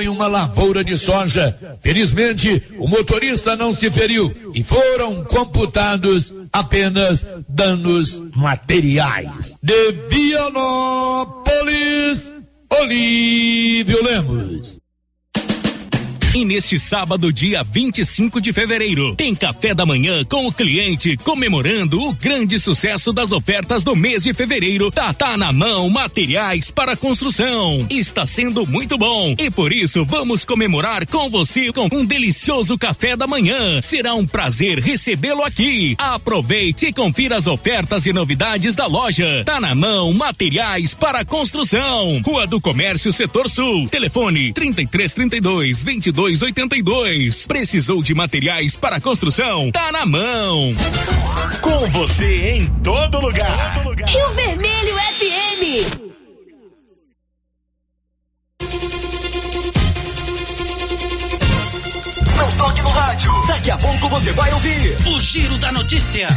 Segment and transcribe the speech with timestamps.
[0.00, 1.78] em uma lavoura de soja.
[1.80, 9.56] Felizmente, o motorista não se feriu e foram computados apenas danos materiais.
[9.62, 11.52] De Vianópolis,
[12.70, 14.81] Olívio Lemos.
[16.34, 22.02] E neste sábado, dia 25 de fevereiro, tem café da manhã com o cliente comemorando
[22.02, 24.90] o grande sucesso das ofertas do mês de fevereiro.
[24.90, 27.86] Tá, tá na mão materiais para construção.
[27.90, 33.14] Está sendo muito bom e por isso vamos comemorar com você com um delicioso café
[33.14, 33.82] da manhã.
[33.82, 35.94] Será um prazer recebê-lo aqui.
[35.98, 39.42] Aproveite e confira as ofertas e novidades da loja.
[39.44, 42.22] Tá na mão materiais para construção.
[42.24, 43.86] Rua do Comércio, Setor Sul.
[43.90, 47.46] Telefone 3332 22 3282.
[47.46, 49.72] Precisou de materiais para construção?
[49.72, 50.74] Tá na mão.
[51.60, 53.74] Com você em todo lugar.
[53.74, 54.08] Todo lugar.
[54.08, 56.12] Rio Vermelho FM.
[62.36, 63.46] Não toque no rádio.
[63.48, 66.28] Daqui a pouco você vai ouvir o Giro da Notícia.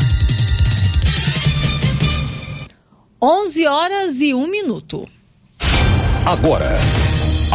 [3.21, 5.07] 11 horas e um minuto.
[6.25, 6.75] Agora.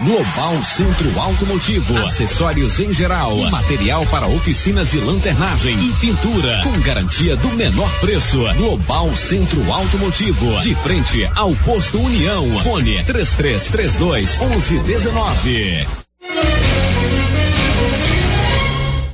[0.00, 7.34] Global Centro Automotivo, acessórios em geral, material para oficinas de lanternagem e pintura, com garantia
[7.36, 8.44] do menor preço.
[8.56, 12.58] Global Centro Automotivo, de frente ao posto União.
[12.60, 15.86] Fone 3332 1119.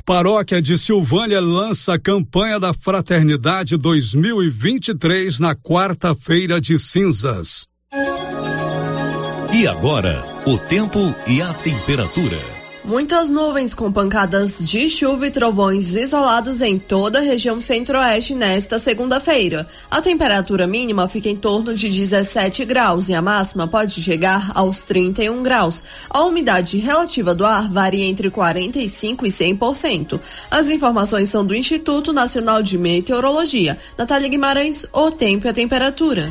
[0.05, 7.67] Paróquia de Silvânia lança a campanha da Fraternidade 2023 na quarta-feira de cinzas.
[9.53, 12.37] E agora, o tempo e a temperatura.
[12.83, 18.77] Muitas nuvens com pancadas de chuva e trovões isolados em toda a região centro-oeste nesta
[18.77, 19.65] segunda-feira.
[19.89, 24.79] A temperatura mínima fica em torno de 17 graus e a máxima pode chegar aos
[24.79, 25.81] 31 graus.
[26.09, 30.19] A umidade relativa do ar varia entre 45 e 100%.
[30.51, 33.79] As informações são do Instituto Nacional de Meteorologia.
[33.97, 36.29] Natália Guimarães, o tempo e a temperatura.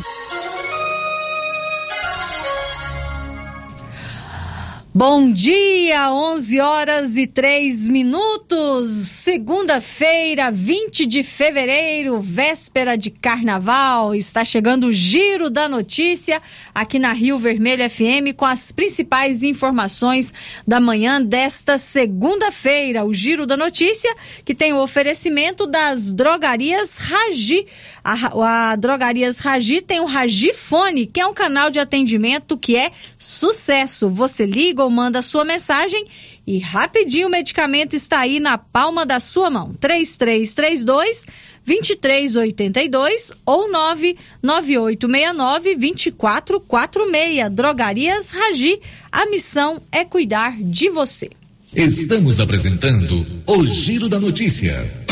[4.95, 14.15] Bom dia, 11 horas e 3 minutos, segunda-feira, 20 de fevereiro, véspera de carnaval.
[14.15, 16.43] Está chegando o Giro da Notícia
[16.75, 20.31] aqui na Rio Vermelho FM com as principais informações
[20.69, 23.03] da manhã desta segunda-feira.
[23.03, 24.15] O Giro da Notícia
[24.45, 27.67] que tem o oferecimento das drogarias Ragi.
[28.05, 32.91] A, a Drogarias Ragi tem o Ragifone, que é um canal de atendimento que é
[33.19, 34.11] sucesso.
[34.11, 36.05] Você liga ou manda sua mensagem
[36.47, 39.75] e rapidinho o medicamento está aí na palma da sua mão.
[39.79, 41.25] 3332
[41.65, 47.51] 2382 ou 99869 2446.
[47.51, 48.81] Drogarias Ragi.
[49.11, 51.31] A missão é cuidar de você.
[51.75, 55.12] Estamos apresentando o Giro da Notícia.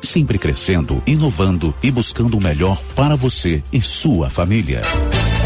[0.00, 4.82] sempre crescendo, inovando e buscando o melhor para você e sua família.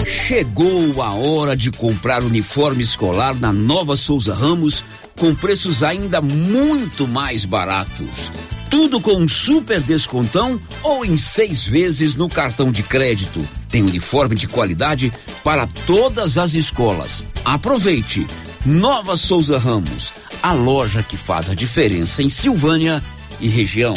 [0.07, 4.85] Chegou a hora de comprar uniforme escolar na Nova Souza Ramos
[5.19, 8.31] com preços ainda muito mais baratos.
[8.71, 13.41] Tudo com um super descontão ou em seis vezes no cartão de crédito.
[13.69, 15.13] Tem uniforme de qualidade
[15.45, 17.27] para todas as escolas.
[17.45, 18.27] Aproveite!
[18.65, 23.03] Nova Souza Ramos, a loja que faz a diferença em Silvânia
[23.43, 23.94] e região.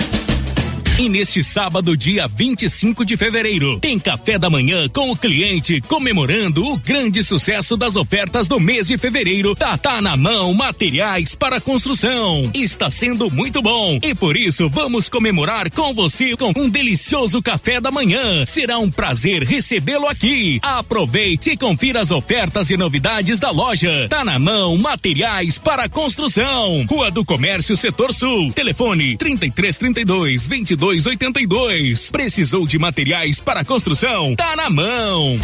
[0.97, 6.65] E neste sábado, dia 25 de fevereiro, tem café da manhã com o cliente comemorando
[6.65, 9.53] o grande sucesso das ofertas do mês de fevereiro.
[9.53, 12.49] Tá, tá na mão materiais para construção.
[12.53, 17.81] Está sendo muito bom e por isso vamos comemorar com você com um delicioso café
[17.81, 18.45] da manhã.
[18.45, 20.59] Será um prazer recebê-lo aqui.
[20.61, 24.07] Aproveite e confira as ofertas e novidades da loja.
[24.07, 26.85] Tá na mão materiais para construção.
[26.89, 28.53] Rua do Comércio, Setor Sul.
[28.53, 32.11] Telefone 3332 22 3282.
[32.11, 34.35] Precisou de materiais para construção?
[34.35, 35.39] Tá na mão.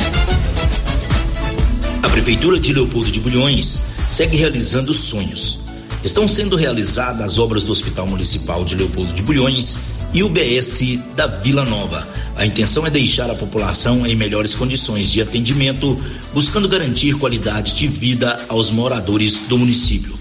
[2.03, 5.57] A Prefeitura de Leopoldo de Bulhões segue realizando sonhos.
[6.03, 9.77] Estão sendo realizadas as obras do Hospital Municipal de Leopoldo de Bulhões
[10.13, 12.07] e o BS da Vila Nova.
[12.35, 15.97] A intenção é deixar a população em melhores condições de atendimento,
[16.33, 20.20] buscando garantir qualidade de vida aos moradores do município.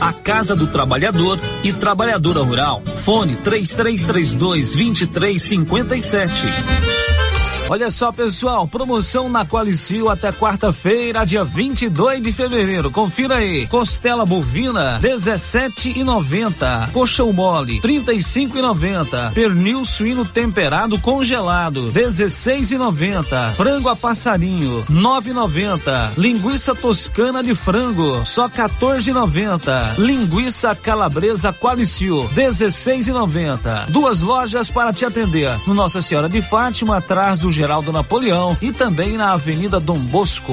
[0.00, 2.82] a Casa do Trabalhador e Trabalhador trabalhadora rural.
[2.84, 7.03] Fone 3332 2357.
[7.66, 12.90] Olha só, pessoal, promoção na Qualicil até quarta-feira, dia 22 de fevereiro.
[12.90, 13.66] Confira aí.
[13.66, 16.90] Costela bovina 17,90.
[16.92, 19.32] Coxão mole 35,90.
[19.32, 23.54] Pernil suíno temperado congelado 16,90.
[23.54, 26.12] Frango a passarinho 9,90.
[26.18, 29.96] Linguiça toscana de frango só 14,90.
[29.98, 33.86] Linguiça calabresa Qualicil 16,90.
[33.86, 35.50] Duas lojas para te atender.
[35.66, 40.52] No Nossa Senhora de Fátima, atrás do Geraldo Napoleão e também na Avenida Dom Bosco.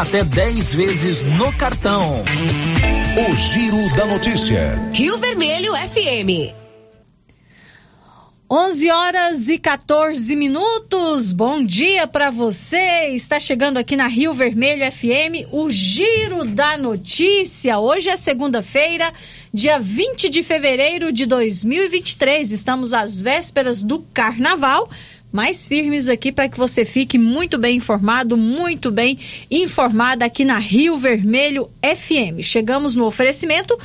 [0.01, 2.23] até 10 vezes no cartão.
[3.29, 4.81] O Giro da Notícia.
[4.91, 6.55] Rio Vermelho FM.
[8.49, 11.33] 11 horas e 14 minutos.
[11.33, 13.11] Bom dia para você.
[13.13, 17.77] Está chegando aqui na Rio Vermelho FM o Giro da Notícia.
[17.77, 19.13] Hoje é segunda-feira,
[19.53, 22.51] dia 20 de fevereiro de 2023.
[22.51, 24.89] Estamos às vésperas do carnaval
[25.31, 29.17] mais firmes aqui para que você fique muito bem informado, muito bem
[29.49, 32.41] informada aqui na Rio Vermelho FM.
[32.41, 33.77] Chegamos no oferecimento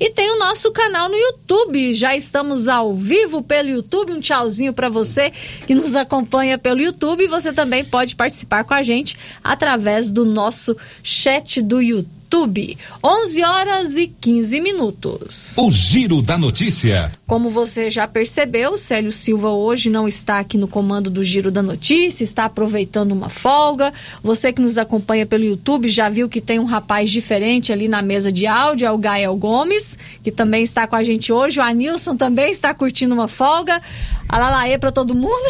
[0.00, 1.94] e tem o nosso canal no YouTube.
[1.94, 4.12] Já estamos ao vivo pelo YouTube.
[4.12, 5.30] Um tchauzinho para você
[5.66, 7.26] que nos acompanha pelo YouTube.
[7.28, 12.23] Você também pode participar com a gente através do nosso chat do YouTube.
[12.24, 12.78] YouTube.
[13.02, 15.54] 11 horas e 15 minutos.
[15.58, 17.12] O Giro da Notícia.
[17.26, 21.62] Como você já percebeu, Célio Silva hoje não está aqui no comando do Giro da
[21.62, 23.92] Notícia, está aproveitando uma folga.
[24.22, 28.00] Você que nos acompanha pelo YouTube já viu que tem um rapaz diferente ali na
[28.00, 31.60] mesa de áudio, é o Gael Gomes, que também está com a gente hoje.
[31.60, 33.80] O Anilson também está curtindo uma folga.
[34.28, 35.44] Alalaê para todo mundo.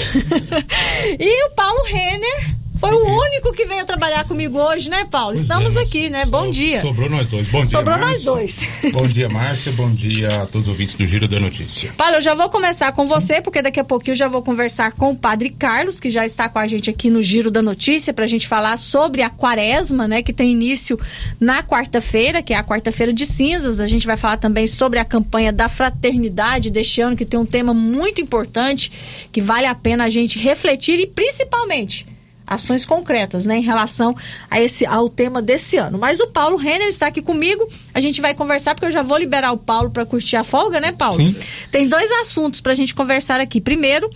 [1.18, 5.28] e o Paulo Renner foi o único que veio trabalhar comigo hoje, né, Paulo?
[5.28, 6.26] Pois Estamos é, aqui, né?
[6.26, 6.82] Bom dia.
[6.82, 7.48] Sobrou nós dois.
[7.48, 8.60] Bom dia, Sobrou nós dois.
[8.92, 9.72] Bom dia, Márcia.
[9.72, 11.92] Bom dia a todos os ouvintes do Giro da Notícia.
[11.96, 14.92] Paulo, eu já vou começar com você, porque daqui a pouquinho eu já vou conversar
[14.92, 18.12] com o Padre Carlos, que já está com a gente aqui no Giro da Notícia,
[18.12, 20.98] para a gente falar sobre a quaresma, né, que tem início
[21.40, 23.80] na quarta-feira, que é a quarta-feira de cinzas.
[23.80, 27.46] A gente vai falar também sobre a campanha da fraternidade deste ano, que tem um
[27.46, 28.90] tema muito importante,
[29.32, 32.13] que vale a pena a gente refletir e principalmente
[32.46, 34.14] ações concretas, né, em relação
[34.50, 35.98] a esse ao tema desse ano.
[35.98, 37.66] Mas o Paulo Renner está aqui comigo.
[37.92, 40.80] A gente vai conversar porque eu já vou liberar o Paulo para curtir a folga,
[40.80, 41.16] né, Paulo?
[41.16, 41.34] Sim.
[41.70, 43.60] Tem dois assuntos para a gente conversar aqui.
[43.60, 44.08] Primeiro,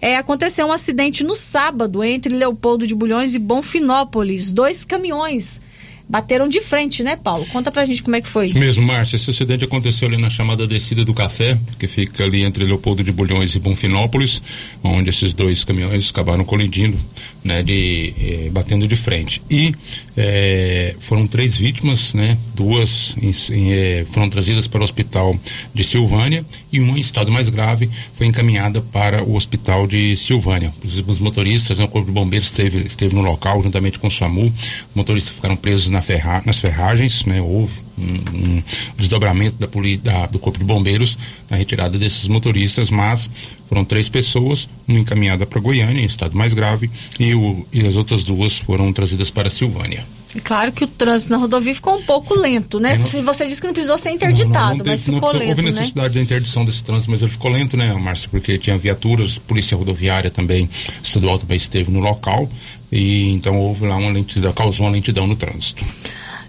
[0.00, 4.52] é, aconteceu um acidente no sábado entre Leopoldo de Bulhões e Bonfinópolis.
[4.52, 5.60] Dois caminhões
[6.08, 7.46] bateram de frente, né, Paulo?
[7.46, 8.52] Conta pra gente como é que foi.
[8.52, 12.64] Mesmo, Márcia, esse acidente aconteceu ali na chamada descida do café, que fica ali entre
[12.64, 14.42] Leopoldo de Bulhões e Bonfinópolis,
[14.82, 16.98] onde esses dois caminhões acabaram colidindo,
[17.44, 19.42] né, de, eh, batendo de frente.
[19.50, 19.74] E
[20.16, 25.38] eh, foram três vítimas, né, duas em, em, eh, foram trazidas para o hospital
[25.74, 30.72] de Silvânia e uma em estado mais grave foi encaminhada para o hospital de Silvânia.
[31.06, 34.46] Os motoristas, né, o corpo de bombeiros esteve, esteve no local juntamente com o SAMU,
[34.46, 38.62] os motoristas ficaram presos na ferra, nas ferragens, né, houve um,
[38.96, 39.66] desdobramento da,
[40.02, 41.16] da, do Corpo de Bombeiros
[41.50, 43.28] na retirada desses motoristas, mas
[43.68, 47.96] foram três pessoas, uma encaminhada para Goiânia, em estado mais grave, e, o, e as
[47.96, 50.04] outras duas foram trazidas para Silvânia.
[50.42, 52.96] Claro que o trânsito na rodovia ficou um pouco lento, né?
[52.96, 55.62] Não, você disse que não precisou ser interditado, não, não, não mas ficou lento, Houve
[55.62, 56.14] necessidade né?
[56.14, 58.28] da interdição desse trânsito, mas ele ficou lento, né, Márcio?
[58.30, 60.68] Porque tinha viaturas, polícia rodoviária também,
[61.02, 62.50] estadual também esteve no local,
[62.90, 65.84] e então houve lá uma lentidão, causou uma lentidão no trânsito.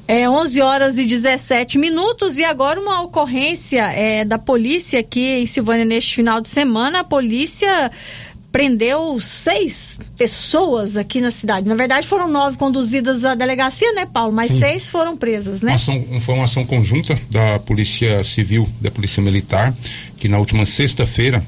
[0.07, 5.45] É 11 horas e 17 minutos e agora uma ocorrência é, da polícia aqui em
[5.47, 6.99] Silvânia neste final de semana.
[6.99, 7.91] A polícia
[8.51, 11.67] prendeu seis pessoas aqui na cidade.
[11.67, 14.31] Na verdade, foram nove conduzidas à delegacia, né, Paulo?
[14.31, 14.59] Mas Sim.
[14.59, 15.71] seis foram presas, né?
[15.71, 19.75] Uma ação, foi uma ação conjunta da Polícia Civil, da Polícia Militar,
[20.19, 21.43] que na última sexta-feira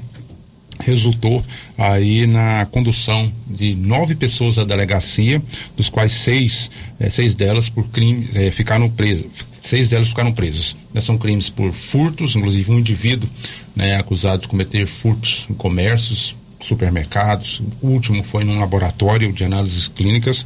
[0.80, 1.44] resultou
[1.76, 5.42] aí na condução de nove pessoas à delegacia,
[5.76, 9.26] dos quais seis, eh, seis delas por crime eh, ficaram presas.
[9.60, 10.76] Seis delas ficaram presas.
[10.92, 13.28] Né, são crimes por furtos, inclusive um indivíduo
[13.74, 17.62] né, acusado de cometer furtos em comércios, supermercados.
[17.80, 20.44] O último foi num laboratório de análises clínicas,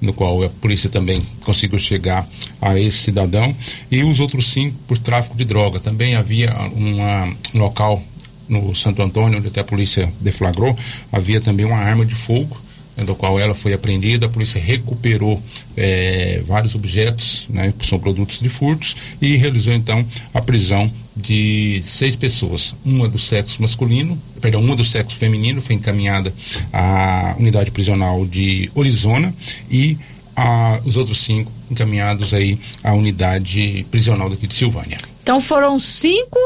[0.00, 2.26] no qual a polícia também conseguiu chegar
[2.60, 3.54] a esse cidadão.
[3.90, 5.80] E os outros cinco por tráfico de droga.
[5.80, 8.02] Também havia um local
[8.48, 10.76] no Santo Antônio, onde até a polícia deflagrou,
[11.12, 12.56] havia também uma arma de fogo,
[12.96, 15.40] né, do qual ela foi apreendida, a polícia recuperou
[15.76, 21.82] é, vários objetos, né, que são produtos de furtos, e realizou então a prisão de
[21.86, 26.32] seis pessoas, uma do sexo masculino, perdão, uma do sexo feminino foi encaminhada
[26.72, 29.32] à unidade prisional de Arizona
[29.70, 29.96] e
[30.36, 34.98] a, os outros cinco encaminhados aí à unidade prisional daqui de Silvânia.
[35.22, 36.38] Então foram cinco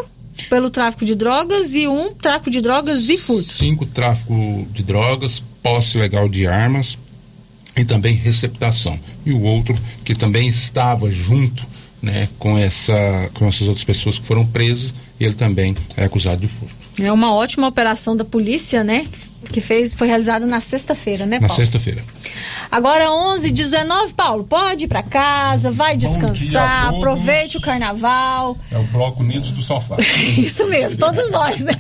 [0.49, 3.53] pelo tráfico de drogas e um tráfico de drogas e furto.
[3.53, 6.97] Cinco tráfico de drogas, posse legal de armas
[7.77, 8.99] e também receptação.
[9.25, 11.67] E o outro que também estava junto
[12.03, 16.49] né, com, essa, com essas outras pessoas que foram presas, ele também é acusado de
[16.49, 16.78] furto.
[17.01, 19.07] É uma ótima operação da polícia, né?
[19.53, 21.53] Que fez, foi realizada na sexta-feira, né, Paulo?
[21.53, 22.03] Na sexta-feira.
[22.71, 28.59] Agora 11 19 Paulo, pode ir para casa, vai descansar, aproveite o carnaval.
[28.71, 29.97] É o bloco Unidos do Sofá.
[30.37, 31.73] Isso mesmo, todos nós, né?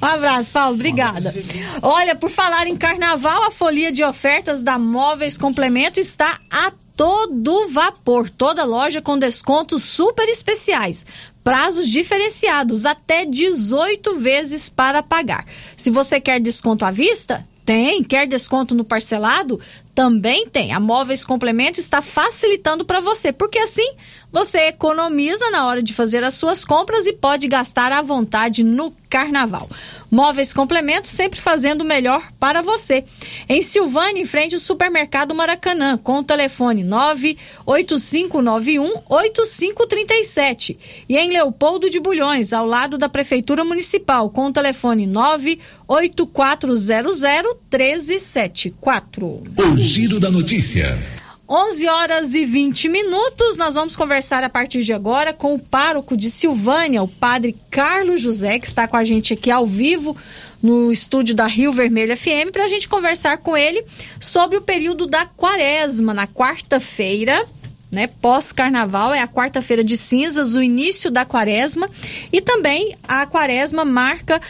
[0.00, 1.34] Um abraço, Paulo, obrigada.
[1.82, 7.68] Olha, por falar em carnaval, a folia de ofertas da Móveis Complemento está até todo
[7.68, 11.04] vapor, toda loja com descontos super especiais.
[11.42, 15.44] Prazos diferenciados, até 18 vezes para pagar.
[15.76, 18.02] Se você quer desconto à vista, tem.
[18.02, 19.60] Quer desconto no parcelado?
[19.94, 20.72] Também tem.
[20.72, 23.94] A Móveis Complemento está facilitando para você, porque assim
[24.34, 28.92] você economiza na hora de fazer as suas compras e pode gastar à vontade no
[29.08, 29.70] carnaval.
[30.10, 33.04] Móveis Complemento sempre fazendo o melhor para você.
[33.48, 41.04] Em Silvânia, em frente ao supermercado Maracanã, com o telefone 98591 8537.
[41.08, 47.22] E em Leopoldo de Bulhões, ao lado da Prefeitura Municipal, com o telefone 98400
[47.70, 49.26] 1374.
[49.26, 49.44] O
[49.84, 50.98] Giro da Notícia.
[51.46, 53.58] 11 horas e 20 minutos.
[53.58, 58.22] Nós vamos conversar a partir de agora com o pároco de Silvânia, o padre Carlos
[58.22, 60.16] José, que está com a gente aqui ao vivo
[60.62, 63.84] no estúdio da Rio Vermelho FM, para a gente conversar com ele
[64.18, 67.46] sobre o período da quaresma, na quarta-feira.
[67.94, 71.88] Né, pós-carnaval é a quarta-feira de cinzas, o início da quaresma
[72.32, 74.40] e também a quaresma marca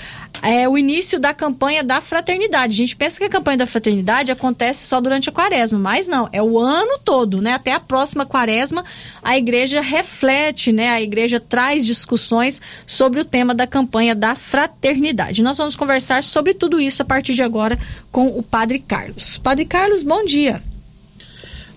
[0.43, 2.75] é o início da campanha da fraternidade.
[2.75, 6.29] A gente pensa que a campanha da fraternidade acontece só durante a quaresma, mas não,
[6.33, 7.53] é o ano todo, né?
[7.53, 8.85] Até a próxima quaresma,
[9.23, 10.91] a igreja reflete, né?
[10.91, 15.43] A igreja traz discussões sobre o tema da campanha da fraternidade.
[15.43, 17.79] Nós vamos conversar sobre tudo isso a partir de agora
[18.13, 19.39] com o Padre Carlos.
[19.39, 20.61] Padre Carlos, bom dia.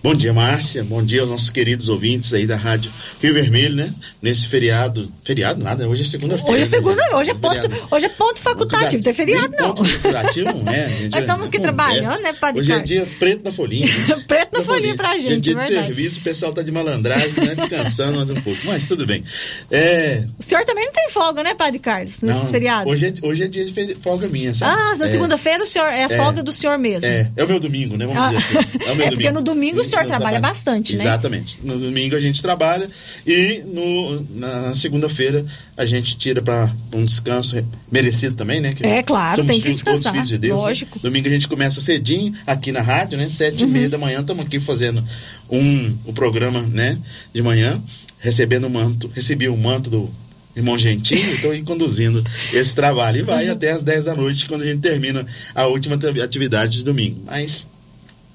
[0.04, 0.84] Bom dia, Márcia.
[0.84, 3.94] Bom dia aos nossos queridos ouvintes aí da Rádio Rio Vermelho, né?
[4.22, 5.12] Nesse feriado.
[5.24, 6.52] Feriado nada, hoje é segunda-feira.
[6.52, 7.16] Hoje é segunda, né?
[7.16, 9.74] hoje, é ponto, hoje é ponto facultativo, tem feriado não.
[9.74, 10.88] Ponto facultativo não é.
[11.12, 13.88] Nós estamos aqui trabalhando, né, Padre Hoje é dia preto na folhinha.
[13.88, 14.24] Né?
[14.28, 15.76] preto na, na folhinha, folhinha pra gente, Dia, dia verdade.
[15.76, 17.56] de serviço, o pessoal tá de malandragem, né?
[17.56, 19.24] Descansando mais um pouco, mas tudo bem.
[19.72, 20.24] É...
[20.38, 22.94] O senhor também não tem folga, né, Padre Carlos, nesses não, feriados?
[22.94, 24.80] Hoje é, hoje é dia de folga minha, sabe?
[24.80, 27.10] Ah, na é, segunda-feira o senhor é a folga do senhor mesmo.
[27.10, 28.06] É, é o meu domingo, né?
[28.06, 28.28] Vamos ah.
[28.28, 28.68] dizer assim.
[28.86, 31.04] É, o meu é porque no domingo senhor trabalha bastante, né?
[31.04, 31.58] Exatamente.
[31.64, 32.90] No domingo a gente trabalha
[33.26, 35.46] e no, na segunda-feira
[35.76, 37.56] a gente tira para um descanso
[37.92, 38.74] merecido também, né?
[38.74, 40.14] Que é claro, tem que descansar.
[40.14, 40.98] Filhos de Deus, lógico.
[40.98, 41.02] Né?
[41.04, 43.30] Domingo a gente começa cedinho aqui na rádio, né?
[43.30, 43.70] Sete uhum.
[43.70, 45.04] e meia da manhã estamos aqui fazendo
[45.50, 46.98] um o programa, né?
[47.34, 47.82] De manhã
[48.20, 50.10] recebendo o manto, recebi o manto do
[50.56, 53.54] irmão Gentinho, estou aí conduzindo esse trabalho e vai uhum.
[53.54, 57.22] até as 10 da noite quando a gente termina a última atividade de domingo.
[57.26, 57.66] Mas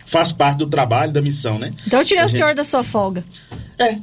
[0.07, 1.71] faz parte do trabalho, da missão, né?
[1.87, 2.39] Então eu tirei a o gente...
[2.39, 3.25] senhor da sua folga.
[3.79, 3.97] É.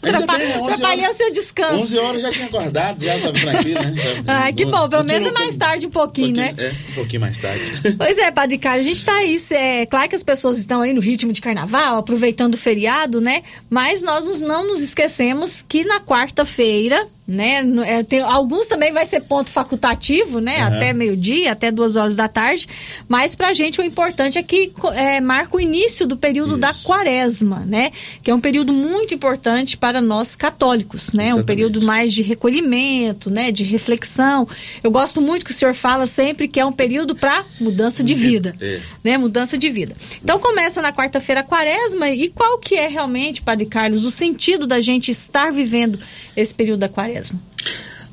[0.00, 1.76] Trapa Atrapalhei o seu descanso.
[1.76, 4.24] 11 horas já tinha acordado, já estava tranquilo, né?
[4.26, 6.74] Ah, que bom, pelo menos é mais tarde um pouquinho, um pouquinho, né?
[6.86, 7.64] É, um pouquinho mais tarde.
[7.96, 10.92] Pois é, Padre Carlos, a gente está aí, é claro que as pessoas estão aí
[10.92, 13.42] no ritmo de carnaval, aproveitando o feriado, né?
[13.70, 17.62] Mas nós não nos esquecemos que na quarta-feira, né?
[17.86, 20.58] É, tem, alguns também vai ser ponto facultativo, né?
[20.58, 20.76] Uhum.
[20.76, 22.68] Até meio-dia, até duas horas da tarde.
[23.08, 26.60] Mas pra gente o importante é que é, marca o início do período Isso.
[26.60, 27.90] da quaresma, né?
[28.22, 31.24] Que é um período muito importante para nós católicos, né?
[31.24, 31.42] Exatamente.
[31.42, 33.50] Um período mais de recolhimento, né?
[33.50, 34.46] De reflexão.
[34.82, 38.14] Eu gosto muito que o senhor fala sempre que é um período para mudança de
[38.14, 38.80] vida, é.
[39.02, 39.18] né?
[39.18, 39.96] Mudança de vida.
[40.22, 44.66] Então começa na quarta-feira a quaresma e qual que é realmente, Padre Carlos, o sentido
[44.66, 45.98] da gente estar vivendo
[46.36, 47.40] esse período da quaresma?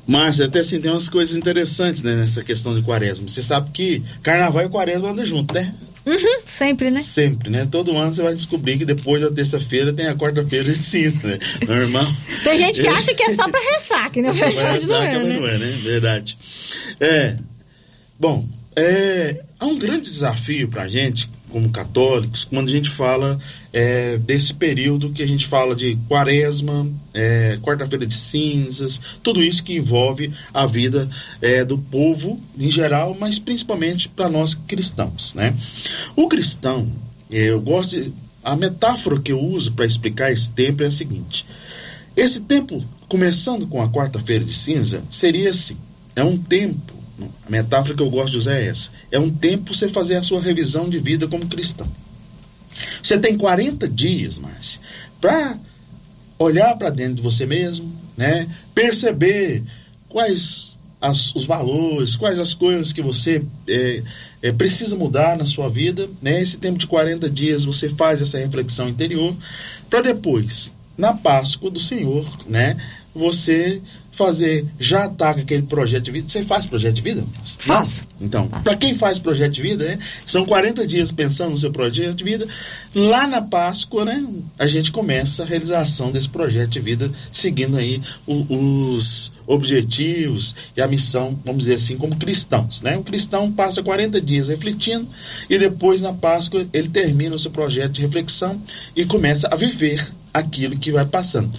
[0.06, 3.28] Márcia, até assim, tem umas coisas interessantes né, nessa questão de quaresma.
[3.28, 5.72] Você sabe que carnaval e quaresma andam junto, né?
[6.04, 7.00] Uhum, sempre, né?
[7.00, 7.68] Sempre, né?
[7.70, 11.38] Todo ano você vai descobrir que depois da terça-feira tem a quarta-feira de cinza, né?
[11.66, 12.06] Normal.
[12.42, 14.32] tem gente que acha que é só pra ressaca, né?
[14.32, 15.38] Só pra ressaca, não é, né?
[15.38, 15.78] não é, né?
[15.80, 16.36] Verdade.
[16.98, 17.36] É,
[18.18, 23.38] bom, é, há um grande desafio pra gente, como católicos, quando a gente fala
[23.72, 29.62] é, desse período que a gente fala de quaresma, é, quarta-feira de cinzas, tudo isso
[29.62, 31.08] que envolve a vida
[31.40, 35.34] é, do povo em geral, mas principalmente para nós cristãos.
[35.34, 35.54] Né?
[36.16, 36.90] O cristão,
[37.30, 38.12] é, eu gosto de,
[38.42, 41.46] a metáfora que eu uso para explicar esse tempo é a seguinte:
[42.16, 45.76] esse tempo, começando com a quarta-feira de cinza, seria assim:
[46.16, 47.01] é um tempo.
[47.46, 48.90] A metáfora que eu gosto de usar é essa.
[49.10, 51.88] É um tempo você fazer a sua revisão de vida como cristão.
[53.02, 54.80] Você tem 40 dias, Márcia,
[55.20, 55.56] para
[56.38, 58.48] olhar para dentro de você mesmo, né?
[58.74, 59.62] perceber
[60.08, 64.02] quais as, os valores, quais as coisas que você é,
[64.40, 66.08] é, precisa mudar na sua vida.
[66.20, 66.40] Né?
[66.40, 69.34] Esse tempo de 40 dias você faz essa reflexão interior,
[69.90, 72.76] para depois, na Páscoa do Senhor, né?
[73.14, 73.80] você
[74.12, 76.28] fazer, já está com aquele projeto de vida.
[76.28, 77.24] Você faz projeto de vida?
[77.58, 78.04] Faço.
[78.20, 79.98] Então, para quem faz projeto de vida, né?
[80.26, 82.46] São 40 dias pensando no seu projeto de vida.
[82.94, 84.24] Lá na Páscoa, né?
[84.58, 90.82] A gente começa a realização desse projeto de vida, seguindo aí o, os objetivos e
[90.82, 92.96] a missão, vamos dizer assim, como cristãos, né?
[92.96, 95.06] O cristão passa 40 dias refletindo
[95.48, 98.60] e depois na Páscoa ele termina o seu projeto de reflexão
[98.94, 101.50] e começa a viver aquilo que vai passando.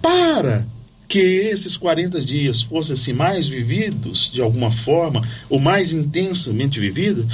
[0.00, 0.64] Para
[1.08, 7.24] que esses 40 dias fossem assim mais vividos de alguma forma, ou mais intensamente vividos,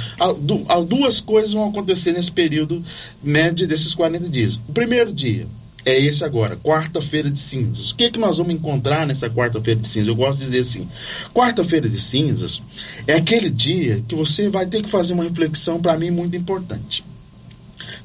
[0.87, 2.81] duas coisas vão acontecer nesse período
[3.21, 4.55] médio desses 40 dias.
[4.69, 5.45] O primeiro dia
[5.83, 7.91] é esse agora, quarta-feira de cinzas.
[7.91, 10.07] O que é que nós vamos encontrar nessa quarta-feira de cinzas?
[10.07, 10.87] Eu gosto de dizer assim:
[11.33, 12.61] quarta-feira de cinzas
[13.05, 17.03] é aquele dia que você vai ter que fazer uma reflexão para mim muito importante.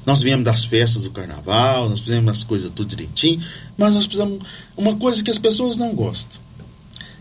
[0.05, 3.41] Nós viemos das festas do carnaval, nós fizemos as coisas tudo direitinho,
[3.77, 4.41] mas nós precisamos.
[4.75, 6.39] Uma coisa que as pessoas não gostam.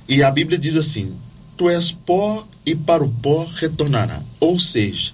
[0.09, 1.15] E a Bíblia diz assim:
[1.57, 4.21] Tu és pó e para o pó retornará.
[4.39, 5.13] Ou seja,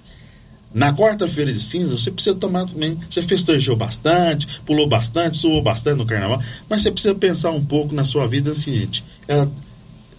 [0.73, 2.97] na quarta-feira de cinza, você precisa tomar também.
[3.09, 7.93] Você festejou bastante, pulou bastante, suou bastante no carnaval, mas você precisa pensar um pouco
[7.93, 9.51] na sua vida seguinte: ela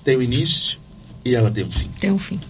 [0.05, 0.79] tem o um início
[1.25, 1.89] e ela tem um fim.
[1.99, 2.41] Tem um fim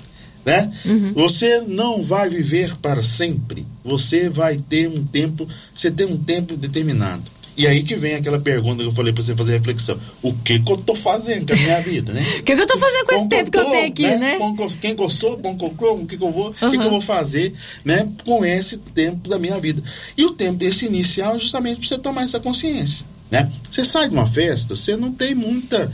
[0.45, 0.73] né?
[0.85, 1.13] Uhum.
[1.15, 3.67] Você não vai viver para sempre.
[3.85, 7.39] Você vai ter um tempo, você tem um tempo determinado.
[7.59, 9.99] E aí que vem aquela pergunta que eu falei para você fazer reflexão.
[10.23, 12.23] O que que eu tô fazendo com a minha vida, né?
[12.39, 14.17] O que que eu tô fazendo com esse tempo que eu tenho aqui, né?
[14.39, 14.39] né?
[14.81, 16.71] Quem gostou, bom cocô, o que que eu vou, uhum.
[16.71, 17.53] que que eu vou fazer,
[17.85, 19.83] né, com esse tempo da minha vida.
[20.17, 23.51] E o tempo esse inicial é justamente para você tomar essa consciência, né?
[23.69, 25.91] Você sai de uma festa, você não tem muita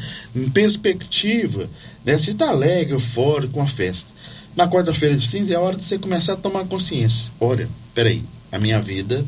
[0.52, 1.66] perspectiva,
[2.04, 2.18] né?
[2.18, 4.12] Você está alegre, fora com a festa.
[4.56, 7.32] Na quarta-feira de cinza é a hora de você começar a tomar consciência.
[7.40, 9.24] Olha, peraí, a minha vida,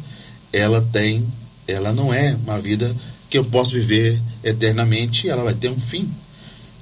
[0.53, 1.27] ela tem,
[1.67, 2.95] ela não é uma vida
[3.29, 6.09] que eu posso viver eternamente, ela vai ter um fim.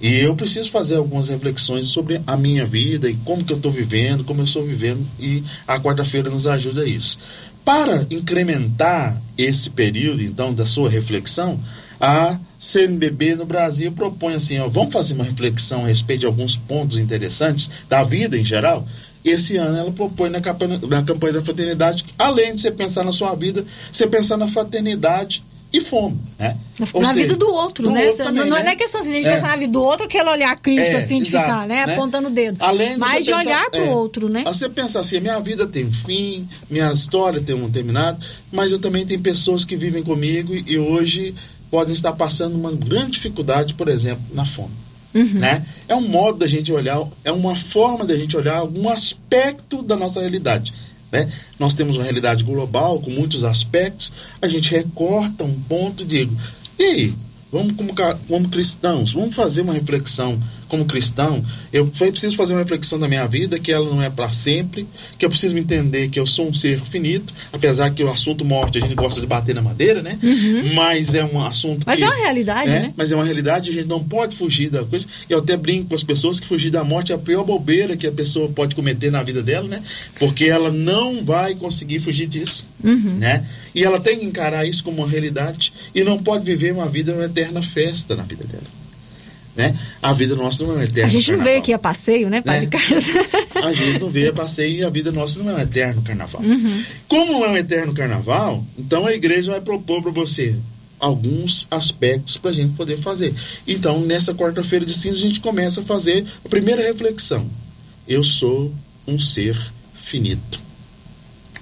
[0.01, 3.73] E eu preciso fazer algumas reflexões sobre a minha vida e como que eu estou
[3.73, 7.19] vivendo, como eu estou vivendo, e a quarta-feira nos ajuda a isso.
[7.65, 11.59] Para incrementar esse período, então, da sua reflexão,
[11.99, 16.57] a CNBB no Brasil propõe assim, ó, vamos fazer uma reflexão a respeito de alguns
[16.57, 18.87] pontos interessantes da vida em geral.
[19.23, 23.13] Esse ano ela propõe na campanha, na campanha da fraternidade, além de você pensar na
[23.13, 25.43] sua vida, você pensar na fraternidade
[25.75, 26.57] e fome, né?
[26.79, 28.07] Na, seja, vida do outro, do né?
[28.07, 28.73] Outro também, não, é, né?
[28.73, 29.35] é questão assim, de a gente é.
[29.35, 31.85] pensar na vida do outro, aquele olhar crítico é, assim de exato, ficar, né?
[31.85, 31.93] né?
[31.93, 32.57] Apontando o dedo.
[32.61, 34.45] Além de Mas de pensar, olhar para o é, outro, né?
[34.47, 39.05] Você pensar assim, minha vida tem fim, minha história tem um terminado, mas eu também
[39.05, 41.35] tenho pessoas que vivem comigo e hoje
[41.71, 44.73] podem estar passando uma grande dificuldade, por exemplo, na fome.
[45.15, 45.39] Uhum.
[45.39, 45.65] Né?
[45.89, 49.97] É um modo da gente olhar, é uma forma da gente olhar algum aspecto da
[49.97, 50.73] nossa realidade.
[51.13, 51.31] Né?
[51.59, 56.37] Nós temos uma realidade global com muitos aspectos, a gente recorta um ponto e digo,
[56.79, 57.15] e aí,
[57.53, 57.95] vamos como,
[58.27, 60.37] como cristãos, vamos fazer uma reflexão
[60.75, 64.31] como cristão, eu preciso fazer uma reflexão da minha vida, que ela não é para
[64.33, 68.45] sempre, que eu preciso entender que eu sou um ser finito, apesar que o assunto
[68.45, 70.19] morte a gente gosta de bater na madeira, né?
[70.21, 70.75] Uhum.
[70.75, 72.95] Mas é um assunto Mas que, é uma realidade, é, né?
[72.97, 75.07] Mas é uma realidade, a gente não pode fugir da coisa.
[75.31, 77.97] E eu até brinco com as pessoas que fugir da morte é a pior bobeira
[77.97, 79.81] que a pessoa pode cometer na vida dela, né?
[80.19, 83.17] Porque ela não vai conseguir fugir disso, uhum.
[83.19, 83.47] né?
[83.73, 87.15] E ela tem que encarar isso como uma realidade e não pode viver uma vida,
[87.15, 88.84] uma eterna festa na vida dela.
[89.57, 89.77] Né?
[90.03, 91.07] A vida nossa não é eterna.
[91.07, 92.71] A gente não veio aqui a passeio, né, Padre né?
[92.73, 93.05] Carlos?
[93.55, 96.43] a gente não veio a passeio e a vida nossa não é um eterno carnaval.
[96.43, 96.83] Uhum.
[97.07, 100.57] Como não é um eterno carnaval, então a igreja vai propor para você
[100.99, 103.35] alguns aspectos para a gente poder fazer.
[103.67, 107.47] Então, nessa quarta-feira de cinza, a gente começa a fazer a primeira reflexão.
[108.09, 108.73] Eu sou
[109.07, 109.57] um ser
[109.95, 110.64] finito.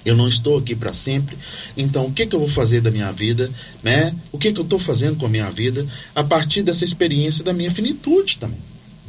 [0.05, 1.37] Eu não estou aqui para sempre.
[1.77, 3.49] Então, o que, que eu vou fazer da minha vida?
[3.81, 4.13] Né?
[4.31, 5.85] O que, que eu estou fazendo com a minha vida
[6.15, 8.59] a partir dessa experiência da minha finitude também?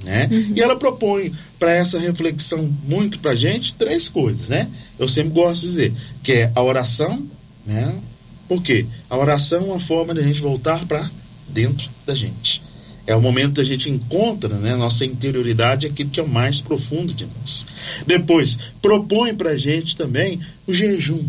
[0.03, 0.29] Né?
[0.31, 0.53] Uhum.
[0.55, 4.69] E ela propõe para essa reflexão muito para gente três coisas, né?
[4.99, 7.27] Eu sempre gosto de dizer que é a oração,
[7.65, 7.95] né?
[8.47, 8.85] Por quê?
[9.09, 11.11] A oração é uma forma de a gente voltar para
[11.49, 12.61] dentro da gente.
[13.07, 16.61] É o momento que a gente encontra, né, nossa interioridade, aquilo que é o mais
[16.61, 17.67] profundo de nós.
[18.07, 21.23] Depois, propõe para a gente também o jejum.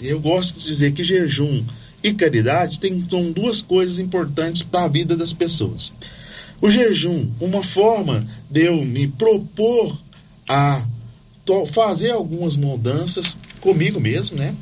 [0.00, 1.64] Eu gosto de dizer que jejum
[2.02, 5.92] e caridade tem, são duas coisas importantes para a vida das pessoas.
[6.60, 9.98] O jejum, uma forma de eu me propor
[10.48, 10.82] a
[11.72, 14.54] fazer algumas mudanças comigo mesmo, né?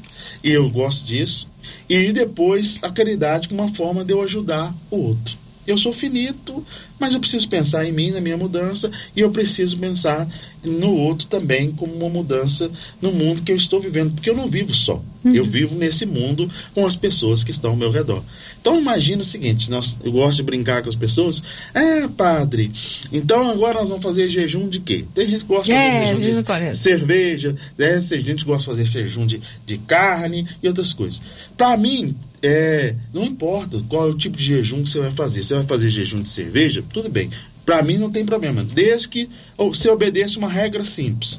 [0.42, 1.48] E eu gosto disso.
[1.88, 5.43] E depois a caridade como uma forma de eu ajudar o outro.
[5.66, 6.64] Eu sou finito,
[6.98, 10.28] mas eu preciso pensar em mim, na minha mudança, e eu preciso pensar
[10.62, 14.48] no outro também como uma mudança no mundo que eu estou vivendo, porque eu não
[14.48, 15.02] vivo só.
[15.24, 15.34] Uhum.
[15.34, 18.22] Eu vivo nesse mundo com as pessoas que estão ao meu redor.
[18.60, 21.42] Então imagina o seguinte, nós, eu gosto de brincar com as pessoas.
[21.72, 22.70] É, padre,
[23.12, 25.04] então agora nós vamos fazer jejum de quê?
[25.14, 28.00] Tem gente que gosta de é, fazer jejum de cerveja, né?
[28.00, 31.20] tem gente que gosta de fazer jejum de, de carne e outras coisas.
[31.56, 35.42] Para mim, é, não importa qual é o tipo de jejum que você vai fazer.
[35.42, 36.83] Você vai fazer jejum de cerveja?
[36.92, 37.30] Tudo bem.
[37.64, 38.62] Para mim não tem problema.
[38.62, 41.38] Desde que você obedeça uma regra simples.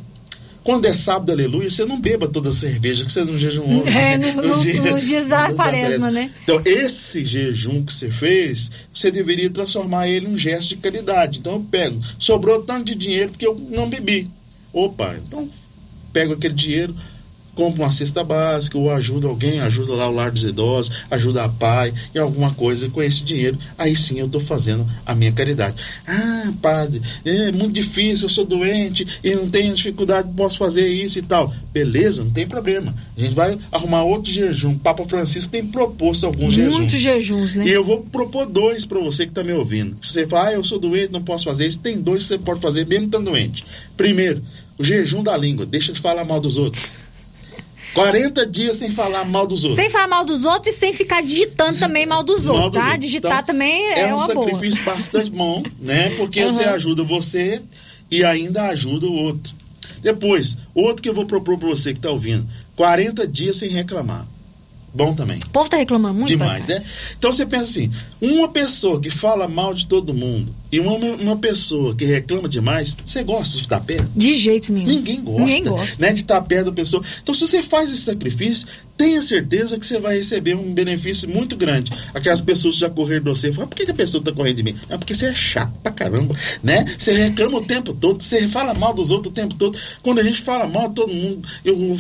[0.64, 3.86] Quando é sábado, aleluia, você não beba toda a cerveja que você não jejuou.
[3.86, 6.32] É, no, nos, dias, nos dias da quaresma, né?
[6.44, 11.38] Então, esse jejum que você fez, você deveria transformar ele em um gesto de caridade.
[11.38, 14.28] Então, eu pego, sobrou tanto de dinheiro porque eu não bebi.
[14.74, 15.48] Opa, então
[16.12, 16.96] pego aquele dinheiro,
[17.56, 21.50] compra uma cesta básica, ou ajuda alguém, ajuda lá o lar dos idosos, ajuda a
[21.50, 25.76] pai e alguma coisa com esse dinheiro, aí sim eu estou fazendo a minha caridade.
[26.08, 31.18] Ah, padre, é muito difícil, eu sou doente e não tenho dificuldade, posso fazer isso
[31.20, 31.54] e tal.
[31.74, 32.94] Beleza, não tem problema.
[33.18, 34.74] A gente vai arrumar outro jejum.
[34.74, 36.76] O Papa Francisco tem proposto alguns jejuns.
[36.76, 37.66] Muitos jejuns, né?
[37.66, 39.98] E eu vou propor dois para você que está me ouvindo.
[40.02, 42.38] Se você falar, ah, eu sou doente, não posso fazer isso, tem dois que você
[42.38, 43.64] pode fazer mesmo estando doente.
[43.96, 44.42] Primeiro,
[44.78, 46.88] o jejum da língua, deixa de falar mal dos outros.
[47.96, 49.82] 40 dias sem falar mal dos outros.
[49.82, 52.82] Sem falar mal dos outros e sem ficar digitando também mal dos mal outros, dos
[52.82, 52.88] tá?
[52.88, 53.06] Outros.
[53.06, 54.96] Digitar então, também é, é um sacrifício boa.
[54.96, 56.10] bastante bom, né?
[56.18, 56.52] Porque uhum.
[56.52, 57.62] você ajuda você
[58.12, 59.54] e ainda ajuda o outro.
[60.04, 64.28] Depois, outro que eu vou propor para você que está ouvindo: 40 dias sem reclamar
[64.96, 65.40] bom também.
[65.40, 66.30] O povo tá reclamando muito.
[66.30, 66.84] Demais, né?
[67.18, 71.38] Então você pensa assim: uma pessoa que fala mal de todo mundo e uma, uma
[71.38, 74.10] pessoa que reclama demais, você gosta de estar perto?
[74.16, 74.88] De jeito nenhum.
[74.88, 75.40] Ninguém gosta.
[75.42, 76.06] Ninguém gosta.
[76.06, 77.04] Né, de estar perto da pessoa.
[77.22, 81.56] Então, se você faz esse sacrifício, tenha certeza que você vai receber um benefício muito
[81.56, 81.92] grande.
[82.14, 84.64] Aquelas pessoas já correram de você, falam, por que, que a pessoa está correndo de
[84.64, 84.76] mim?
[84.90, 86.86] É porque você é chato pra caramba, né?
[86.98, 89.78] Você reclama o tempo todo, você fala mal dos outros o tempo todo.
[90.02, 91.98] Quando a gente fala mal, todo mundo, eu, eu,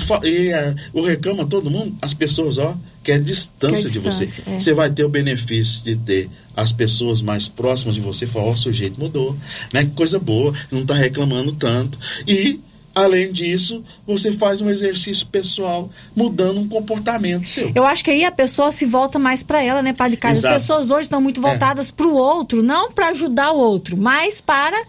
[0.93, 4.41] eu reclamo todo mundo, as pessoas, ó, quer distância, quer distância de você.
[4.49, 4.59] É.
[4.59, 8.49] Você vai ter o benefício de ter as pessoas mais próximas de você falar, ó,
[8.49, 9.35] oh, o sujeito mudou,
[9.73, 9.85] né?
[9.85, 11.97] Que coisa boa, não está reclamando tanto.
[12.27, 12.59] E
[12.95, 17.69] Além disso, você faz um exercício pessoal mudando um comportamento seu.
[17.75, 20.45] Eu acho que aí a pessoa se volta mais para ela, né, Padre Carlos?
[20.45, 21.43] As pessoas hoje estão muito é.
[21.43, 21.91] voltadas é.
[21.91, 24.81] para o outro, não para ajudar o outro, mas para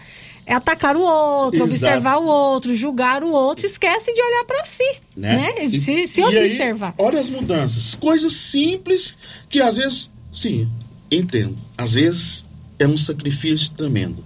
[0.54, 1.70] atacar o outro, Exato.
[1.70, 5.36] observar o outro, julgar o outro, esquecem de olhar para si, né?
[5.36, 5.64] né?
[5.64, 6.94] E, se, se observar.
[6.96, 9.16] Aí, olha as mudanças, coisas simples
[9.48, 10.68] que às vezes, sim,
[11.10, 12.44] entendo, às vezes
[12.78, 14.24] é um sacrifício tremendo.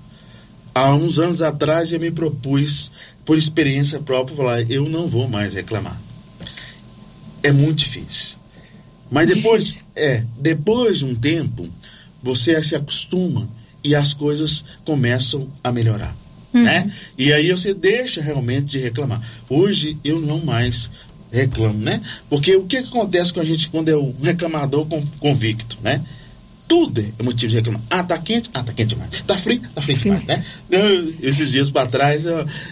[0.74, 2.90] Há uns anos atrás eu me propus
[3.24, 5.98] por experiência própria, falar: eu não vou mais reclamar.
[7.42, 8.36] É muito difícil.
[9.10, 9.84] Mas depois, difícil.
[9.96, 11.68] é, depois de um tempo,
[12.22, 13.48] você se acostuma
[13.82, 16.14] e as coisas começam a melhorar.
[16.52, 16.64] Uhum.
[16.64, 16.92] Né?
[17.16, 19.22] E aí você deixa realmente de reclamar.
[19.48, 20.90] Hoje eu não mais
[21.30, 22.00] reclamo, né?
[22.28, 24.86] Porque o que, acontece com a gente quando é o reclamador
[25.20, 26.02] convicto, né?
[26.70, 27.82] tudo é motivo de reclamar.
[27.90, 28.48] Ah, tá quente?
[28.54, 29.10] Ah, tá quente demais.
[29.26, 29.60] Tá frio?
[29.74, 30.44] Tá frio demais, né?
[30.70, 32.24] Eu, esses dias para trás,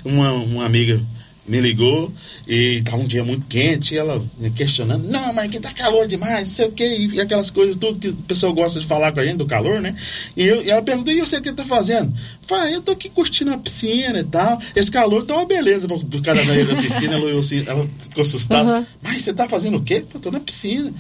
[0.05, 1.01] uma, uma amiga
[1.49, 2.13] me ligou
[2.47, 4.23] e tá um dia muito quente e ela
[4.55, 7.99] questionando, não, mas aqui tá calor demais, não sei o que, e aquelas coisas, tudo
[7.99, 9.97] que o pessoal gosta de falar com a gente do calor, né?
[10.37, 12.13] E, eu, e ela perguntou, e você o que tá fazendo?
[12.43, 16.23] Falei, eu tô aqui curtindo a piscina e tal, esse calor tá uma beleza do
[16.23, 18.87] cara da piscina, ela, ela ficou assustada, uhum.
[19.03, 20.05] mas você tá fazendo o quê?
[20.15, 20.93] Eu tô na piscina.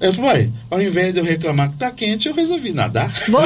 [0.00, 3.12] Eu falei, ao invés de eu reclamar que tá quente, eu resolvi nadar.
[3.28, 3.42] Vou,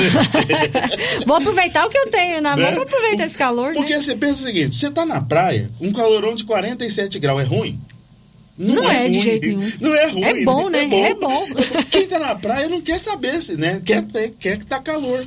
[1.27, 2.55] Vou aproveitar o que eu tenho, né?
[2.57, 2.73] né?
[2.73, 4.01] Vou aproveitar esse calor, Porque né?
[4.01, 7.79] você pensa o seguinte, você tá na praia, um calorão de 47 graus é ruim?
[8.57, 9.73] Não, não é, é de jeito nenhum.
[9.81, 10.23] Não é ruim.
[10.23, 10.85] É bom, né?
[10.85, 11.05] É bom.
[11.05, 11.47] É bom.
[11.91, 13.83] Quem tá na praia não quer saber, né?
[13.85, 14.05] Quer,
[14.39, 15.27] quer que tá calor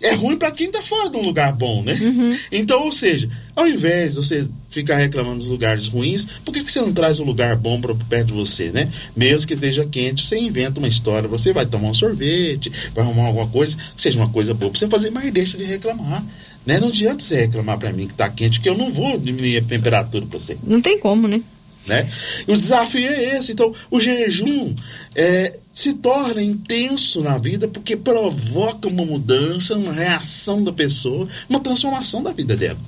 [0.00, 1.94] é ruim para quem está fora de um lugar bom, né?
[1.94, 2.38] Uhum.
[2.52, 6.70] Então, ou seja, ao invés de você ficar reclamando dos lugares ruins, por que, que
[6.70, 8.90] você não traz um lugar bom para perto de você, né?
[9.16, 13.26] Mesmo que esteja quente, você inventa uma história, você vai tomar um sorvete, vai arrumar
[13.26, 16.24] alguma coisa, que seja uma coisa boa para você fazer, mas deixa de reclamar.
[16.66, 16.80] Né?
[16.80, 19.62] Não adianta você reclamar para mim que está quente, que eu não vou diminuir a
[19.62, 20.58] temperatura para você.
[20.62, 21.40] Não tem como, né?
[21.86, 22.08] Né?
[22.46, 23.52] O desafio é esse.
[23.52, 24.74] Então, o jejum
[25.14, 31.60] é, se torna intenso na vida porque provoca uma mudança, uma reação da pessoa, uma
[31.60, 32.78] transformação da vida dela.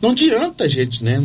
[0.00, 1.20] Não adianta gente, né,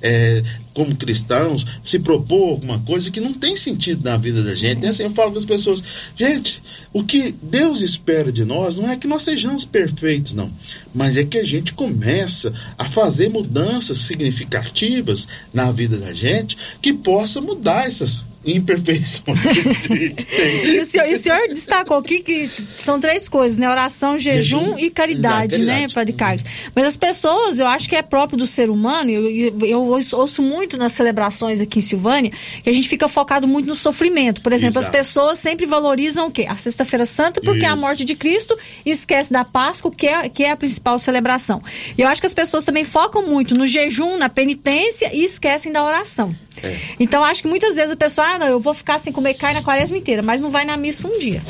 [0.00, 0.42] é,
[0.74, 4.80] como cristãos, se propor alguma coisa que não tem sentido na vida da gente.
[4.80, 4.88] Né?
[4.88, 5.82] Assim, eu falo com as pessoas,
[6.16, 10.50] gente, o que Deus espera de nós não é que nós sejamos perfeitos, não,
[10.94, 16.92] mas é que a gente começa a fazer mudanças significativas na vida da gente que
[16.92, 19.44] possa mudar essas imperfeições
[20.64, 23.68] e, o senhor, e o senhor destacou aqui que são três coisas, né?
[23.68, 26.44] Oração, jejum, jejum e caridade, caridade, né, Padre Carlos?
[26.74, 30.16] Mas as pessoas, eu acho que é próprio do ser humano, eu, eu, eu ouço,
[30.16, 32.30] ouço, muito nas celebrações aqui em Silvânia,
[32.62, 34.42] que a gente fica focado muito no sofrimento.
[34.42, 34.94] Por exemplo, Exato.
[34.94, 36.46] as pessoas sempre valorizam o quê?
[36.46, 37.66] A Sexta-feira Santa, porque Isso.
[37.66, 40.98] é a morte de Cristo, e esquece da Páscoa, que é, que é a principal
[40.98, 41.62] celebração.
[41.96, 45.72] E eu acho que as pessoas também focam muito no jejum, na penitência e esquecem
[45.72, 46.36] da oração.
[46.62, 46.76] É.
[47.00, 49.60] Então, acho que muitas vezes a pessoa, ah, não, eu vou ficar sem comer carne
[49.60, 51.42] a quaresma inteira, mas não vai na missa um dia.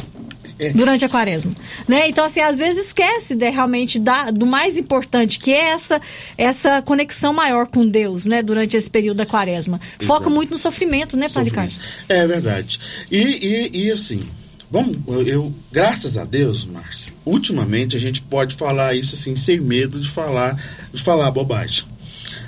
[0.60, 0.72] É.
[0.72, 1.52] Durante a quaresma,
[1.88, 2.06] né?
[2.06, 6.00] Então, assim, às vezes esquece de, realmente da, do mais importante, que é essa,
[6.36, 8.42] essa conexão maior com Deus, né?
[8.42, 9.80] Durante esse período da quaresma.
[9.98, 10.04] Exato.
[10.04, 11.80] Foca muito no sofrimento, né, Padre Carlos?
[12.08, 12.78] É verdade.
[13.10, 14.22] E, e, e assim,
[14.70, 19.98] Vamos, eu, graças a Deus, Márcia, ultimamente a gente pode falar isso assim, sem medo
[19.98, 20.62] de falar,
[20.94, 21.84] de falar bobagem.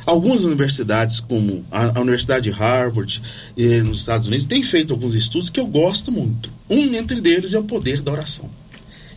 [0.05, 3.23] Algumas universidades, como a, Universidade de Harvard
[3.57, 6.51] e nos Estados Unidos, têm feito alguns estudos que eu gosto muito.
[6.69, 8.51] Um entre eles é o poder da oração.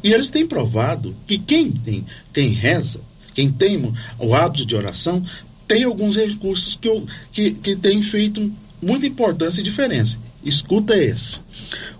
[0.03, 2.99] E eles têm provado que quem tem, tem reza,
[3.33, 5.23] quem tem o hábito de oração,
[5.67, 10.17] tem alguns recursos que, eu, que, que têm feito muita importância e diferença.
[10.43, 11.39] Escuta esse.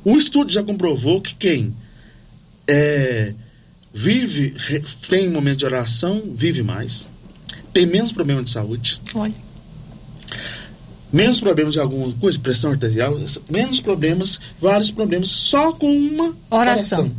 [0.04, 1.74] O estudo já comprovou que quem
[2.68, 3.34] é,
[3.92, 4.54] vive,
[5.10, 7.08] tem um momento de oração, vive mais
[7.76, 9.02] tem menos problema de saúde.
[9.14, 9.34] Olha.
[11.12, 13.20] Menos problemas de alguma coisa, pressão arterial,
[13.50, 17.02] menos problemas, vários problemas, só com uma oração.
[17.02, 17.12] oração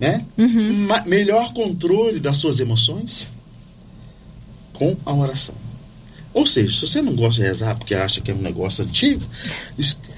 [0.00, 0.24] né?
[0.36, 0.86] Uhum.
[1.06, 3.28] melhor controle das suas emoções
[4.72, 5.54] com a oração.
[6.34, 9.24] Ou seja, se você não gosta de rezar porque acha que é um negócio antigo,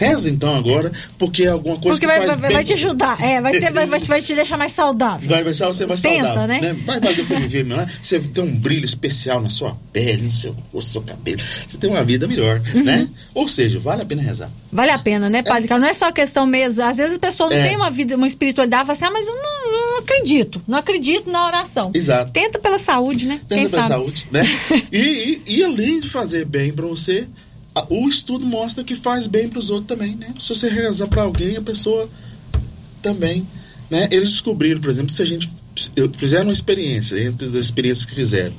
[0.00, 3.22] reza então agora, porque é alguma coisa porque que vai, faz vai, vai te ajudar,
[3.22, 5.28] é, vai, ter, vai, vai, te deixar mais saudável.
[5.28, 6.48] Vai deixar você mais Tenta, saudável.
[6.48, 6.60] Né?
[6.60, 6.76] né?
[6.86, 10.56] Vai fazer você viver melhor, você tem um brilho especial na sua pele, no seu,
[10.72, 12.82] no seu cabelo, você tem uma vida melhor, uhum.
[12.82, 13.06] né?
[13.34, 14.50] Ou seja, vale a pena rezar.
[14.72, 15.70] Vale a pena, né, Padre?
[15.70, 15.78] É.
[15.78, 17.68] Não é só questão mesmo, às vezes a pessoa não é.
[17.68, 21.30] tem uma vida, uma espiritualidade, fala assim, ah, mas eu não, não, acredito, não acredito
[21.30, 21.90] na oração.
[21.92, 22.32] Exato.
[22.32, 23.40] Tenta pela saúde, né?
[23.46, 23.88] Tenta Quem pela sabe?
[23.88, 24.42] saúde, né?
[24.90, 27.28] e, e, e além de fazer bem para você,
[27.88, 30.34] o estudo mostra que faz bem para os outros também, né?
[30.40, 32.08] Se você rezar para alguém, a pessoa
[33.00, 33.46] também,
[33.88, 34.08] né?
[34.10, 35.48] Eles descobriram, por exemplo, se a gente
[36.16, 38.54] fizeram uma experiência, entre as experiências que fizeram,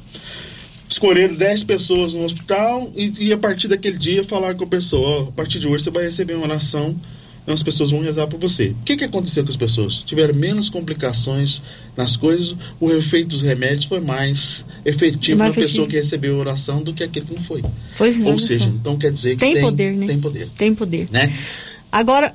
[0.90, 5.28] escolheram 10 pessoas no hospital e, e, a partir daquele dia falar com a pessoa,
[5.28, 6.96] a partir de hoje você vai receber uma oração
[7.44, 8.68] então as pessoas vão rezar por você.
[8.68, 9.96] O que, que aconteceu com as pessoas?
[9.96, 11.62] Tiveram menos complicações
[11.98, 16.40] nas coisas, o efeito dos remédios foi mais efetivo mais na pessoa que recebeu a
[16.40, 17.64] oração do que aquele que não foi.
[17.98, 20.08] Pois Ou seja, então quer dizer que tem, tem poder, né?
[20.08, 20.50] Tem poder.
[20.50, 21.08] Tem poder.
[21.12, 21.34] Né?
[21.92, 22.34] Agora,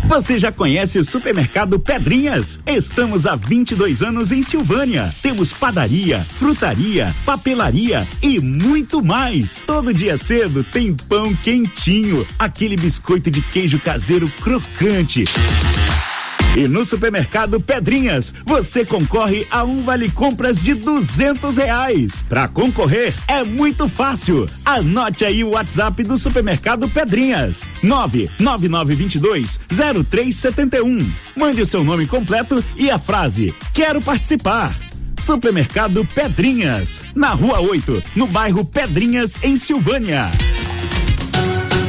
[0.09, 2.59] Você já conhece o supermercado Pedrinhas?
[2.65, 5.13] Estamos há 22 anos em Silvânia.
[5.21, 9.61] Temos padaria, frutaria, papelaria e muito mais.
[9.67, 15.25] Todo dia cedo tem pão quentinho, aquele biscoito de queijo caseiro crocante
[16.59, 22.25] e no supermercado Pedrinhas, você concorre a um vale compras de duzentos reais.
[22.27, 24.45] Para concorrer é muito fácil.
[24.65, 30.75] Anote aí o WhatsApp do supermercado Pedrinhas: nove nove nove vinte dois zero três setenta
[30.75, 31.09] e um.
[31.33, 34.75] Mande o seu nome completo e a frase Quero participar.
[35.17, 40.29] Supermercado Pedrinhas, na Rua 8, no bairro Pedrinhas, em Silvânia.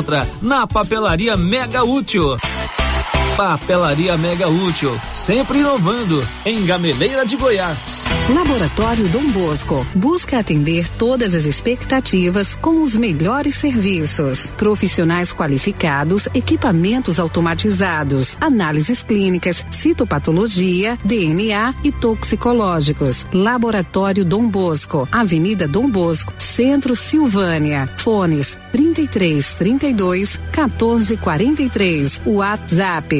[0.00, 2.38] encontra na Papelaria Mega Útil.
[3.36, 8.04] Papelaria Mega Útil, sempre inovando, em Gameleira de Goiás.
[8.34, 14.52] Laboratório Dom Bosco busca atender todas as expectativas com os melhores serviços.
[14.56, 23.26] Profissionais qualificados, equipamentos automatizados, análises clínicas, citopatologia, DNA e toxicológicos.
[23.32, 27.88] Laboratório Dom Bosco, Avenida Dom Bosco, Centro Silvânia.
[27.96, 32.22] Fones 33 32 14 43.
[32.26, 33.19] WhatsApp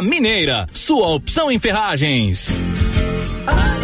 [0.00, 2.48] Mineira, sua opção em ferragens.
[3.44, 3.83] Aliança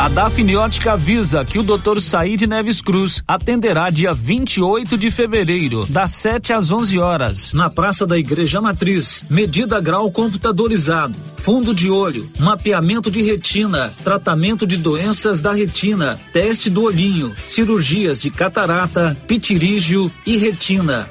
[0.00, 2.00] A Dafniótica avisa que o Dr.
[2.00, 8.06] Said Neves Cruz atenderá dia 28 de fevereiro, das 7 às 11 horas, na Praça
[8.06, 9.24] da Igreja Matriz.
[9.28, 16.70] Medida grau computadorizado, fundo de olho, mapeamento de retina, tratamento de doenças da retina, teste
[16.70, 21.10] do olhinho, cirurgias de catarata, pitirígio e retina.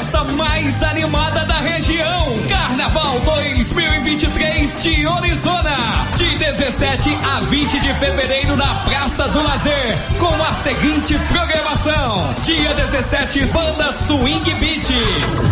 [0.00, 2.34] Festa mais animada da região.
[2.48, 5.76] Carnaval 2023 de Orizona.
[6.16, 9.98] De 17 a 20 de fevereiro na Praça do Lazer.
[10.18, 14.88] Com a seguinte programação: Dia 17, Banda Swing Beat.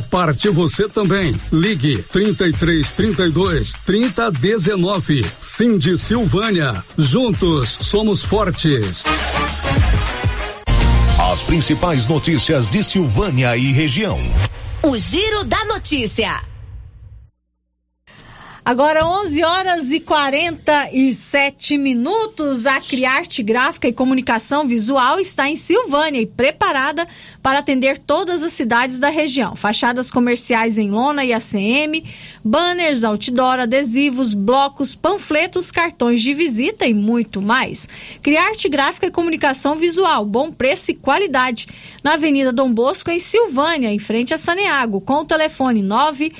[0.00, 1.34] parte você também.
[1.50, 5.24] Ligue 33 32 30 19.
[5.40, 6.84] Cindy Silvânia.
[6.98, 9.04] Juntos somos fortes.
[11.32, 14.18] As principais notícias de Silvânia e região.
[14.82, 16.42] O Giro da Notícia.
[18.62, 22.66] Agora 11 horas e 47 minutos.
[22.66, 27.08] A Criarte Gráfica e Comunicação Visual está em Silvânia e preparada
[27.42, 29.56] para atender todas as cidades da região.
[29.56, 32.04] Fachadas comerciais em lona e ACM,
[32.44, 37.88] banners, outdoor, adesivos, blocos, panfletos, cartões de visita e muito mais.
[38.22, 41.66] Criarte Gráfica e Comunicação Visual, bom preço e qualidade.
[42.04, 46.32] Na Avenida Dom Bosco, em Silvânia, em frente a Saneago, com o telefone 99189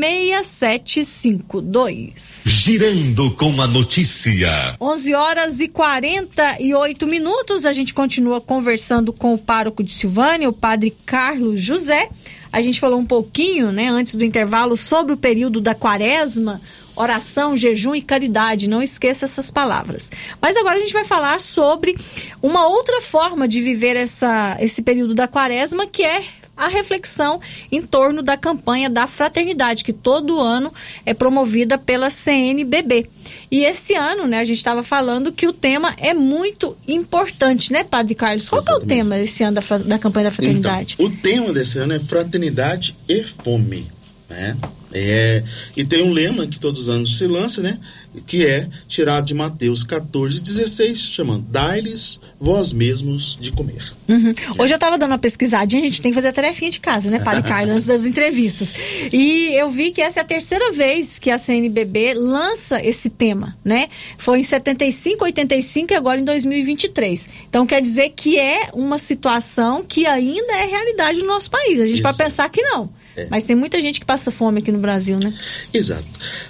[0.00, 2.44] 6752.
[2.46, 4.74] Girando com a notícia.
[4.80, 7.66] 11 horas e 48 minutos.
[7.66, 12.08] A gente continua conversando com o pároco de Silvânia, o padre Carlos José.
[12.50, 16.58] A gente falou um pouquinho, né, antes do intervalo, sobre o período da quaresma,
[16.96, 18.68] oração, jejum e caridade.
[18.68, 20.10] Não esqueça essas palavras.
[20.40, 21.94] Mas agora a gente vai falar sobre
[22.40, 26.24] uma outra forma de viver essa, esse período da quaresma, que é
[26.56, 27.40] a reflexão
[27.70, 30.72] em torno da campanha da fraternidade, que todo ano
[31.04, 33.08] é promovida pela CNBB.
[33.50, 37.84] E esse ano, né, a gente estava falando que o tema é muito importante, né,
[37.84, 38.48] Padre Carlos?
[38.48, 40.96] Qual que é o tema esse ano da, da campanha da fraternidade?
[40.98, 43.90] Então, o tema desse ano é fraternidade e fome,
[44.28, 44.56] né?
[44.94, 45.42] É,
[45.76, 47.78] e tem um lema que todos os anos se lança, né?
[48.26, 53.92] Que é tirado de Mateus 14, 16, chamando Dai-lhes vós mesmos de comer.
[54.06, 54.34] Uhum.
[54.58, 57.10] Hoje eu estava dando uma pesquisadinha, a gente tem que fazer a tarefinha de casa,
[57.10, 58.74] né, Padre Carlos, antes das entrevistas.
[59.10, 63.56] E eu vi que essa é a terceira vez que a CNBB lança esse tema,
[63.64, 63.88] né?
[64.18, 67.28] Foi em 75, 85 e agora em 2023.
[67.48, 71.80] Então quer dizer que é uma situação que ainda é realidade no nosso país.
[71.80, 72.90] A gente pode pensar que não.
[73.16, 73.26] É.
[73.30, 75.32] Mas tem muita gente que passa fome aqui no Brasil, né?
[75.72, 76.04] Exato.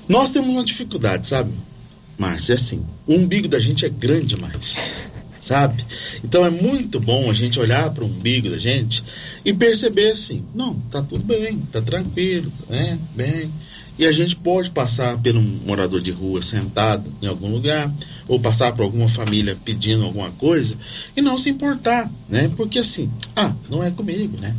[0.08, 1.52] Nós temos uma dificuldade, sabe,
[2.18, 2.52] Márcia?
[2.52, 4.90] É assim, o umbigo da gente é grande demais,
[5.40, 5.84] sabe?
[6.22, 9.02] Então é muito bom a gente olhar para o umbigo da gente
[9.44, 12.98] e perceber assim, não, tá tudo bem, tá tranquilo, né?
[13.14, 13.50] Bem.
[13.99, 17.93] E a gente pode passar por um morador de rua sentado em algum lugar,
[18.26, 20.76] ou passar por alguma família pedindo alguma coisa,
[21.16, 22.51] e não se importar, né?
[22.57, 24.55] Porque assim, ah, não é comigo, né?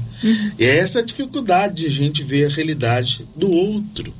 [0.57, 4.13] E é essa a dificuldade de a gente ver a realidade do outro.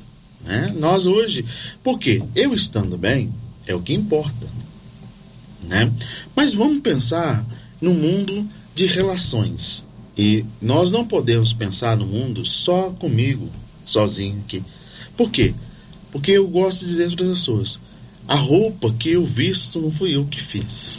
[0.44, 0.74] Né?
[0.76, 1.44] Nós hoje,
[1.82, 3.32] porque eu estando bem
[3.66, 4.46] é o que importa.
[5.62, 5.90] Né?
[6.36, 7.44] Mas vamos pensar
[7.80, 9.82] no mundo de relações.
[10.16, 13.48] E nós não podemos pensar no mundo só comigo,
[13.84, 14.62] sozinho aqui.
[15.16, 15.54] Por quê?
[16.10, 17.80] Porque eu gosto de dizer para as pessoas:
[18.26, 20.98] a roupa que eu visto não fui eu que fiz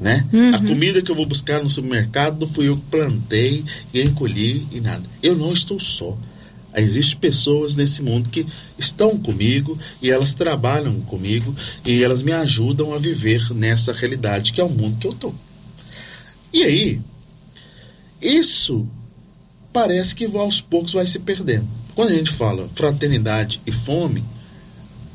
[0.00, 0.24] né?
[0.32, 0.54] Uhum.
[0.54, 4.66] A comida que eu vou buscar no supermercado não fui eu que plantei, e colhi
[4.72, 5.02] e nada.
[5.22, 6.16] Eu não estou só.
[6.76, 8.46] Existem pessoas nesse mundo que
[8.78, 11.54] estão comigo e elas trabalham comigo
[11.84, 15.32] e elas me ajudam a viver nessa realidade que é o mundo que eu tô.
[16.52, 17.00] E aí,
[18.22, 18.86] isso
[19.78, 21.66] parece que aos poucos vai se perdendo.
[21.94, 24.24] Quando a gente fala fraternidade e fome,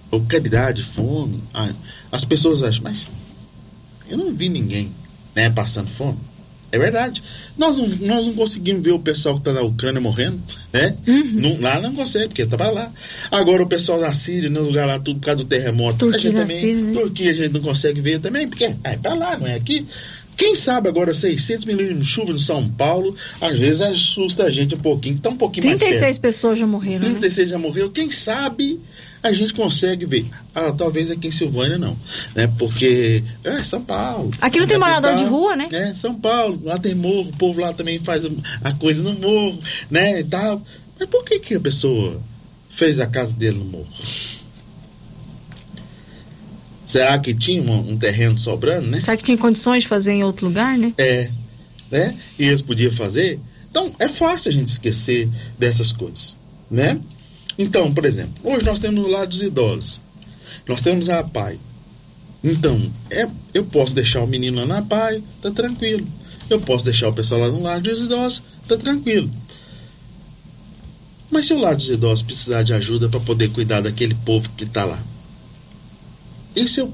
[0.09, 1.41] ou caridade e fome,
[2.11, 3.07] as pessoas acham, mas
[4.09, 4.89] eu não vi ninguém
[5.35, 6.17] né, passando fome.
[6.71, 7.21] É verdade.
[7.55, 10.39] Nós não, nós não conseguimos ver o pessoal que está na Ucrânia morrendo,
[10.71, 10.95] né?
[11.33, 12.91] Não- lá não consegue, porque estava lá.
[13.29, 15.99] Agora o pessoal na Síria, no lugar lá, tudo por causa do terremoto.
[15.99, 16.93] Turquia a gente também, Síria, né?
[16.93, 19.85] Turquia a gente não consegue ver também, porque é para lá, não é aqui.
[20.35, 24.75] Quem sabe agora 600 milímetros de chuva no São Paulo, às vezes assusta a gente
[24.75, 25.91] um pouquinho, que tá um pouquinho mais perto.
[25.91, 27.09] 36 pessoas já morreram, né?
[27.11, 27.89] 36 já morreu.
[27.91, 28.79] Quem sabe
[29.23, 30.25] a gente consegue ver.
[30.53, 31.97] Ah, talvez aqui em Silvânia não,
[32.35, 32.51] né?
[32.59, 34.31] Porque é São Paulo.
[34.41, 35.69] Aqui não tem morador de rua, né?
[35.71, 38.25] É, São Paulo, lá tem morro, o povo lá também faz
[38.61, 39.57] a coisa no morro,
[39.89, 40.61] né, e tal.
[40.99, 42.21] Mas por que que a pessoa
[42.69, 43.87] fez a casa dele no morro?
[46.93, 48.99] Será que tinha um, um terreno sobrando, né?
[48.99, 50.93] Será que tinha condições de fazer em outro lugar, né?
[50.99, 51.27] É,
[51.89, 52.15] né?
[52.37, 53.39] E eles podiam fazer.
[53.67, 55.27] Então, é fácil a gente esquecer
[55.57, 56.35] dessas coisas,
[56.69, 57.01] né?
[57.57, 59.99] Então, por exemplo, hoje nós temos o lar dos idosos.
[60.67, 61.57] Nós temos a APAI.
[62.43, 62.79] Então,
[63.09, 66.07] é, eu posso deixar o menino lá na APAI, tá tranquilo.
[66.47, 69.31] Eu posso deixar o pessoal lá no lar dos idosos, tá tranquilo.
[71.31, 74.63] Mas se o lar dos idosos precisar de ajuda para poder cuidar daquele povo que
[74.63, 74.99] está lá?
[76.55, 76.93] E se eu,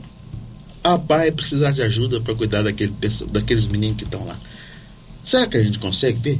[0.83, 2.93] a APAI precisar de ajuda para cuidar daquele,
[3.31, 4.37] daqueles meninos que estão lá?
[5.23, 6.39] Será que a gente consegue ver?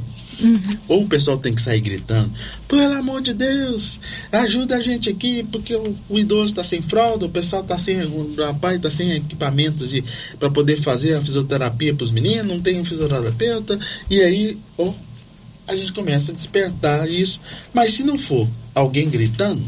[0.88, 2.30] Ou o pessoal tem que sair gritando,
[2.66, 4.00] pelo amor de Deus,
[4.32, 8.00] ajuda a gente aqui, porque o, o idoso está sem fralda, o pessoal está sem,
[8.02, 9.92] o rapaz está sem equipamentos
[10.38, 14.94] para poder fazer a fisioterapia para os meninos, não tem um fisioterapeuta, e aí, ó,
[15.68, 17.40] a gente começa a despertar isso.
[17.72, 19.62] Mas se não for alguém gritando,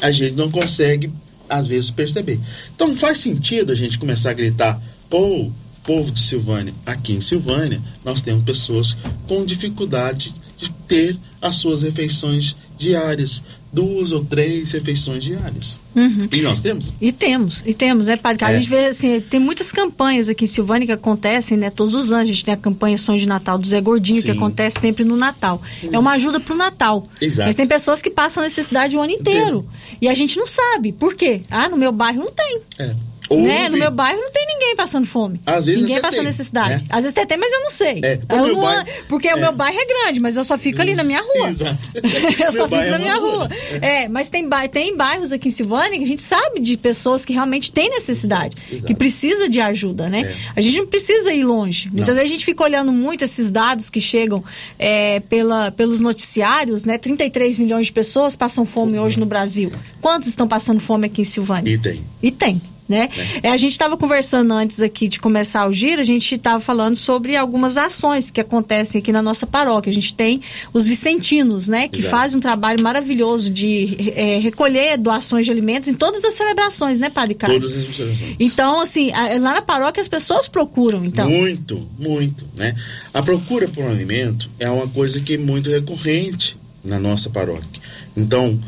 [0.00, 1.10] a gente não consegue,
[1.48, 2.38] às vezes, perceber.
[2.74, 5.50] Então faz sentido a gente começar a gritar, pô,
[5.84, 8.94] povo de Silvânia, aqui em Silvânia, nós temos pessoas
[9.26, 13.42] com dificuldade de ter as suas refeições diárias,
[13.72, 15.78] duas ou três refeições diárias.
[15.94, 16.28] Uhum.
[16.32, 16.92] E nós temos.
[17.00, 18.44] E temos, e temos, né, Padre?
[18.44, 18.48] É.
[18.48, 22.12] A gente vê, assim, tem muitas campanhas aqui em Silvânia que acontecem, né, todos os
[22.12, 22.28] anos.
[22.28, 24.36] A gente tem a campanha Sonho de Natal do Zé Gordinho, que Sim.
[24.36, 25.60] acontece sempre no Natal.
[25.90, 27.06] É uma ajuda pro Natal.
[27.20, 27.46] Exato.
[27.46, 29.64] Mas tem pessoas que passam necessidade o ano inteiro.
[30.00, 30.92] E a gente não sabe.
[30.92, 31.42] Por quê?
[31.50, 32.60] Ah, no meu bairro não tem.
[32.78, 32.94] É.
[33.30, 33.68] Né?
[33.68, 35.40] No meu bairro não tem ninguém passando fome.
[35.44, 36.82] Às vezes ninguém até passando tem, necessidade.
[36.84, 36.88] né?
[36.90, 38.00] Às vezes até tem, mas eu não sei.
[38.02, 39.34] É, Eu não- bairro- porque é.
[39.34, 41.48] o meu bairro é grande, mas eu só fico ali na minha rua.
[41.50, 41.78] Exato.
[41.94, 43.36] eu só fico bairro na é minha rua.
[43.46, 43.48] rua.
[43.82, 47.32] É, mas tem, tem bairros aqui em Silvânia que a gente sabe de pessoas que
[47.32, 48.86] realmente têm necessidade, Exato.
[48.86, 50.20] que precisa de ajuda, né?
[50.22, 50.34] É.
[50.56, 51.88] A gente não precisa ir longe.
[51.88, 52.14] Muitas Não.
[52.16, 54.42] vezes a gente fica olhando muito esses dados que chegam
[54.78, 56.98] é, pela, pelos noticiários, né?
[56.98, 59.72] 33 milhões de pessoas passam fome hoje no Brasil.
[60.00, 61.70] Quantos estão passando fome aqui em Silvânia?
[61.72, 62.02] E tem.
[62.22, 62.60] E tem.
[62.88, 63.10] Né?
[63.42, 66.94] É, a gente estava conversando antes aqui de começar o giro, a gente estava falando
[66.96, 69.90] sobre algumas ações que acontecem aqui na nossa paróquia.
[69.90, 70.40] A gente tem
[70.72, 72.10] os vicentinos, né, que Exato.
[72.10, 77.10] fazem um trabalho maravilhoso de é, recolher doações de alimentos em todas as celebrações, né,
[77.10, 77.60] Padre Carlos?
[77.60, 78.36] Todas as observações.
[78.40, 81.28] Então, assim, a- lá na paróquia as pessoas procuram, então.
[81.28, 82.74] Muito, muito, né?
[83.12, 87.80] A procura por um alimento é uma coisa que é muito recorrente na nossa paróquia.
[88.16, 88.58] Então,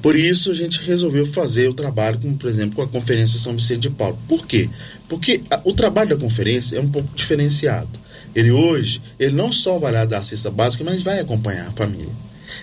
[0.00, 3.54] por isso a gente resolveu fazer o trabalho, como por exemplo, com a Conferência São
[3.54, 4.18] Vicente de Paulo.
[4.28, 4.68] Por quê?
[5.08, 7.88] Porque a- o trabalho da conferência é um pouco diferenciado.
[8.34, 12.08] Ele hoje, ele não só vai lá dar cesta básica, mas vai acompanhar a família.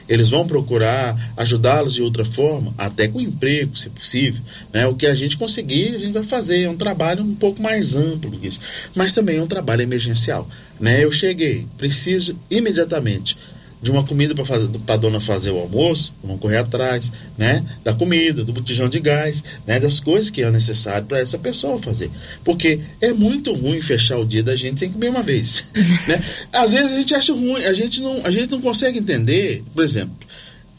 [0.07, 4.41] Eles vão procurar ajudá-los de outra forma, até com emprego, se possível.
[4.73, 4.87] Né?
[4.87, 6.63] O que a gente conseguir, a gente vai fazer.
[6.63, 8.59] É um trabalho um pouco mais amplo que isso.
[8.95, 10.49] Mas também é um trabalho emergencial.
[10.79, 11.03] Né?
[11.03, 13.37] Eu cheguei, preciso imediatamente
[13.81, 17.63] de uma comida para a dona fazer o almoço, vamos correr atrás, né?
[17.83, 19.79] Da comida, do botijão de gás, né?
[19.79, 22.11] Das coisas que é necessário para essa pessoa fazer.
[22.43, 25.63] Porque é muito ruim fechar o dia da gente sem comer uma vez,
[26.07, 26.21] né?
[26.51, 29.83] Às vezes a gente acha ruim, a gente não, a gente não consegue entender, por
[29.83, 30.15] exemplo,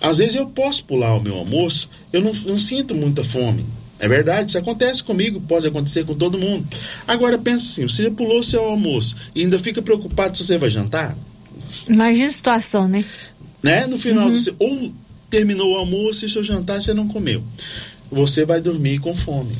[0.00, 3.64] às vezes eu posso pular o meu almoço, eu não, não sinto muita fome.
[3.98, 6.66] É verdade, isso acontece comigo, pode acontecer com todo mundo.
[7.06, 10.70] Agora pensa assim, você já pulou seu almoço e ainda fica preocupado se você vai
[10.70, 11.14] jantar?
[11.88, 13.04] Imagina a situação, né?
[13.62, 13.86] né?
[13.86, 14.34] No final, Uhum.
[14.34, 14.92] você ou
[15.28, 17.42] terminou o almoço e seu jantar você não comeu.
[18.10, 19.56] Você vai dormir com fome.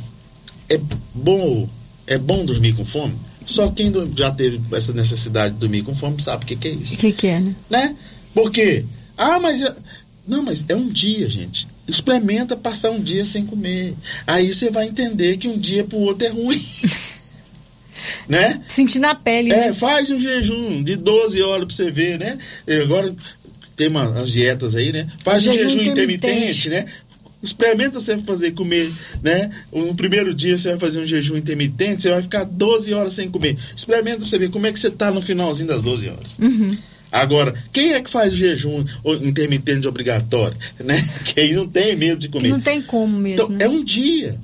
[0.69, 0.79] É
[1.15, 1.69] bom,
[2.07, 3.15] é bom dormir com fome?
[3.45, 6.73] Só quem já teve essa necessidade de dormir com fome sabe o que, que é
[6.73, 6.95] isso.
[6.95, 7.55] O que, que é, né?
[7.69, 7.97] Né?
[8.35, 8.85] Por quê?
[9.17, 9.61] Ah, mas.
[10.27, 11.67] Não, mas é um dia, gente.
[11.89, 13.95] Experimenta passar um dia sem comer.
[14.27, 16.65] Aí você vai entender que um dia pro outro é ruim.
[18.28, 18.61] né?
[18.68, 19.53] Sentir na pele.
[19.53, 19.72] É, né?
[19.72, 22.38] faz um jejum de 12 horas pra você ver, né?
[22.82, 23.14] Agora
[23.76, 25.07] tem uma, as dietas aí, né?
[25.24, 26.36] Faz um Jejum jejum intermitente.
[26.36, 26.84] intermitente, né?
[27.42, 28.92] Experimenta você fazer comer,
[29.22, 29.51] né?
[29.72, 33.30] No primeiro dia você vai fazer um jejum intermitente, você vai ficar 12 horas sem
[33.30, 33.57] comer.
[33.74, 36.36] Experimenta pra você ver como é que você tá no finalzinho das 12 horas.
[36.38, 36.76] Uhum.
[37.11, 38.84] Agora, quem é que faz jejum
[39.22, 41.03] intermitente obrigatório, né?
[41.34, 42.48] Quem não tem medo de Que comer.
[42.51, 43.42] não tem como mesmo.
[43.46, 43.64] Então, né?
[43.64, 44.38] é um dia.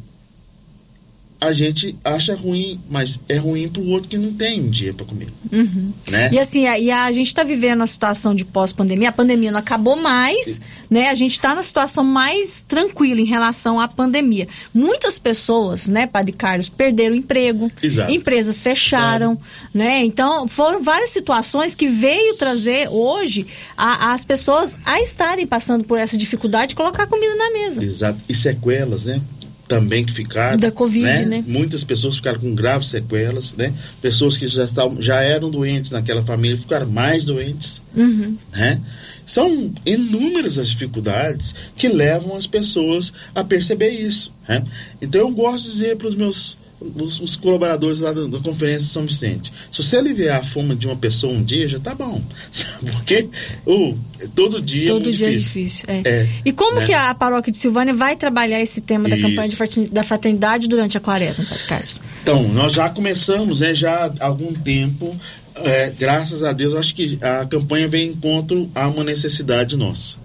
[1.38, 5.04] A gente acha ruim, mas é ruim pro outro que não tem um dia para
[5.04, 5.92] comer, Uhum.
[6.08, 6.30] né?
[6.32, 9.10] E assim, a, e a gente está vivendo a situação de pós-pandemia.
[9.10, 10.58] A pandemia não acabou mais,
[10.88, 11.10] né?
[11.10, 14.48] A gente está na situação mais tranquila em relação à pandemia.
[14.72, 18.10] Muitas pessoas, né, Padre Carlos, perderam o emprego, Exato.
[18.10, 19.38] empresas fecharam,
[19.74, 20.02] né?
[20.04, 25.98] Então, foram várias situações que veio trazer hoje a- as pessoas a estarem passando por
[25.98, 27.84] essa dificuldade de colocar comida na mesa.
[27.84, 28.18] Exato.
[28.26, 29.20] E sequelas, né?
[29.68, 30.56] Também que ficaram.
[30.56, 31.44] Da Covid, né?
[31.46, 33.72] Muitas pessoas ficaram com graves sequelas, né?
[34.00, 38.36] Pessoas que já, estavam, já eram doentes naquela família ficaram mais doentes, Uhum.
[38.52, 38.80] né?
[39.26, 44.32] São inúmeras as dificuldades que levam as pessoas a perceber isso.
[44.48, 44.62] Né?
[45.02, 48.86] Então eu gosto de dizer para os meus os, os colaboradores lá da, da Conferência
[48.86, 51.94] de São Vicente, se você aliviar a fome de uma pessoa um dia, já tá
[51.94, 52.20] bom.
[52.50, 52.90] Sabe?
[52.92, 53.28] Porque
[53.66, 53.98] uh,
[54.34, 55.84] todo dia é Todo muito dia difícil.
[55.88, 56.12] é difícil.
[56.12, 56.22] É.
[56.22, 56.86] É, E como né?
[56.86, 59.28] que a paróquia de Silvânia vai trabalhar esse tema da Isso.
[59.28, 62.00] campanha da fraternidade durante a quaresma, Padre Carlos?
[62.22, 65.16] Então, nós já começamos, né, já há algum tempo,
[65.56, 70.16] é, graças a Deus, acho que a campanha vem em encontro a uma necessidade nossa.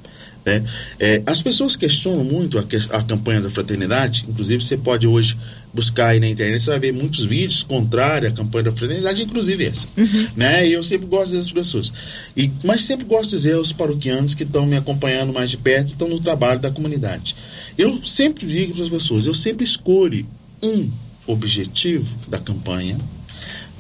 [0.46, 0.64] Né?
[1.00, 5.38] É, as pessoas questionam muito a, que- a campanha da fraternidade, inclusive você pode hoje
[5.74, 9.66] buscar aí na internet, você vai ver muitos vídeos contrários à campanha da fraternidade, inclusive
[9.66, 9.88] essa.
[10.36, 10.68] Né?
[10.68, 11.94] E eu sempre gosto de dizer às pessoas.
[12.36, 15.89] E, mas sempre gosto de dizer aos paroquianos que estão me acompanhando mais de perto,
[15.89, 17.36] estão no trabalho da comunidade.
[17.78, 20.26] Eu sempre digo para as pessoas, eu sempre escolho
[20.62, 20.89] um
[21.28, 22.98] objetivo da campanha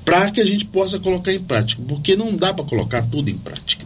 [0.05, 3.37] para que a gente possa colocar em prática, porque não dá para colocar tudo em
[3.37, 3.85] prática,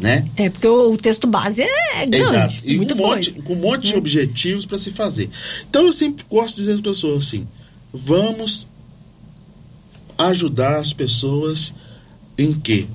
[0.00, 0.26] né?
[0.36, 2.54] É, porque o, o texto base é grande, Exato.
[2.64, 5.28] E muita com um monte, com um monte de objetivos para se fazer.
[5.68, 7.46] Então eu sempre gosto de dizer às pessoas assim:
[7.92, 8.66] vamos
[10.16, 11.74] ajudar as pessoas
[12.36, 12.86] em quê?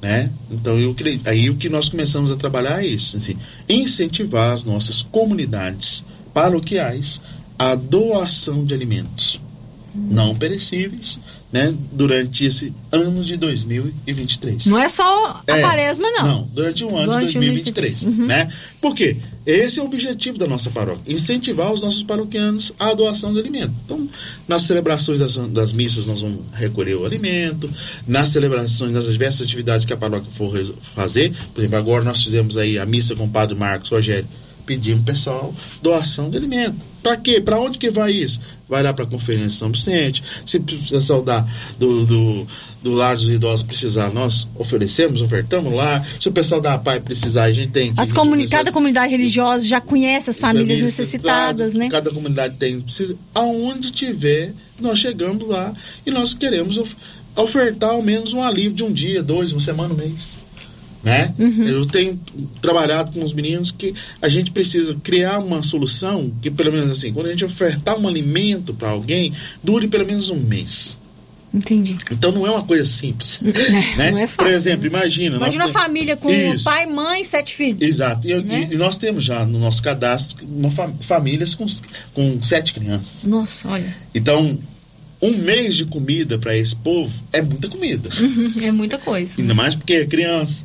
[0.00, 0.30] Né?
[0.50, 3.36] Então eu creio, aí o que nós começamos a trabalhar é isso, assim,
[3.68, 7.20] incentivar as nossas comunidades paroquiais
[7.58, 9.40] a doação de alimentos
[9.94, 11.18] não perecíveis,
[11.52, 14.66] né, durante esse ano de 2023.
[14.66, 16.26] Não é só a É, quaresma, não.
[16.26, 18.02] Não, durante o ano Durante de 2023.
[18.02, 18.26] Uhum.
[18.26, 18.48] Né?
[18.80, 19.16] Por quê?
[19.46, 23.72] Esse é o objetivo da nossa paróquia: incentivar os nossos paroquianos à doação de alimento.
[23.84, 24.08] Então,
[24.46, 27.70] nas celebrações das, das missas, nós vamos recolher o alimento,
[28.06, 30.54] nas celebrações, nas diversas atividades que a paróquia for
[30.94, 31.32] fazer.
[31.54, 34.28] Por exemplo, agora nós fizemos aí a missa com o padre Marcos Rogério
[34.68, 36.76] pedimos pessoal doação de alimento.
[37.02, 37.40] Para quê?
[37.40, 38.40] Para onde que vai isso?
[38.68, 40.22] Vai lá para a Conferência de São Vicente.
[40.44, 41.46] Se o pessoal da,
[41.78, 42.46] do, do,
[42.82, 46.04] do lar dos idosos precisar, nós oferecemos, ofertamos lá.
[46.20, 47.94] Se o pessoal da APAI precisar, a gente tem.
[47.96, 51.88] As comuni cada comunidade religiosa já conhece as famílias necessitadas, né?
[51.88, 52.80] Cada comunidade tem.
[52.80, 55.72] Precisa, aonde tiver, nós chegamos lá
[56.04, 56.94] e nós queremos of,
[57.36, 60.47] ofertar ao menos um alívio de um dia, dois, uma semana, um mês
[61.02, 61.32] né?
[61.38, 61.64] Uhum.
[61.68, 62.18] Eu tenho
[62.60, 67.12] trabalhado com os meninos que a gente precisa criar uma solução que pelo menos assim,
[67.12, 69.32] quando a gente ofertar um alimento para alguém,
[69.62, 70.96] dure pelo menos um mês.
[71.54, 71.96] Entendi.
[72.10, 74.10] Então não é uma coisa simples, É, né?
[74.10, 76.64] não é fácil, Por exemplo, imagina, Imagina nós uma família com Isso.
[76.64, 77.80] pai, mãe e sete filhos.
[77.80, 78.28] Exato.
[78.28, 78.68] E, Né?
[78.70, 81.64] e nós temos já no nosso cadastro uma fa- famílias com,
[82.12, 83.24] com sete crianças.
[83.24, 83.96] Nossa, olha.
[84.14, 84.58] Então,
[85.22, 88.10] um mês de comida para esse povo é muita comida.
[88.20, 89.34] Uhum, É muita coisa.
[89.40, 90.62] Ainda mais porque é criança,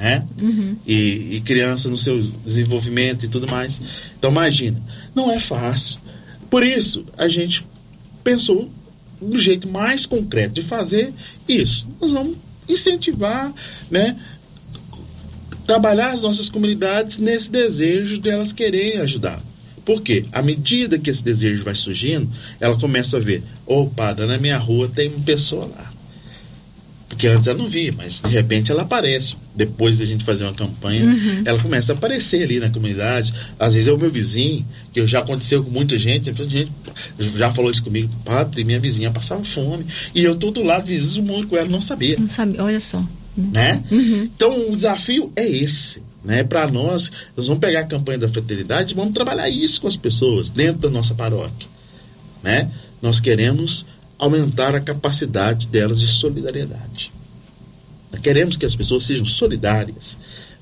[0.00, 0.24] né?
[0.40, 0.76] Uhum.
[0.86, 3.80] e, e criança no seu desenvolvimento e tudo mais.
[4.18, 4.80] Então imagina,
[5.14, 6.00] não é fácil.
[6.48, 7.64] Por isso a gente
[8.24, 8.70] pensou
[9.20, 11.12] no jeito mais concreto de fazer
[11.46, 11.86] isso.
[12.00, 13.52] Nós vamos incentivar,
[13.90, 14.16] né?
[15.66, 19.40] Trabalhar as nossas comunidades nesse desejo delas quererem ajudar.
[19.84, 20.24] Por quê?
[20.32, 22.26] À medida que esse desejo vai surgindo,
[22.58, 25.89] ela começa a ver: opa, na minha rua tem uma pessoa lá.
[27.20, 29.34] Porque antes ela não via, mas de repente ela aparece.
[29.54, 31.42] Depois da gente fazer uma campanha, Uhum.
[31.44, 33.34] ela começa a aparecer ali na comunidade.
[33.58, 34.64] Às vezes é o meu vizinho,
[34.94, 36.32] que já aconteceu com muita gente.
[36.32, 36.72] gente
[37.36, 39.84] já falou isso comigo, padre, minha vizinha passava fome.
[40.14, 42.16] E eu todo lado, vizinho muito com ela, não sabia.
[42.18, 43.04] Não sabe, olha só.
[43.36, 43.82] Né?
[43.90, 44.22] Uhum.
[44.34, 46.00] Então o desafio é esse.
[46.24, 46.42] Né?
[46.42, 49.96] Para nós, nós vamos pegar a campanha da fraternidade e vamos trabalhar isso com as
[49.96, 51.68] pessoas dentro da nossa paróquia.
[52.42, 52.70] Né?
[53.02, 53.84] Nós queremos
[54.20, 57.10] aumentar a capacidade delas de solidariedade.
[58.22, 60.16] Queremos que as pessoas sejam solidárias.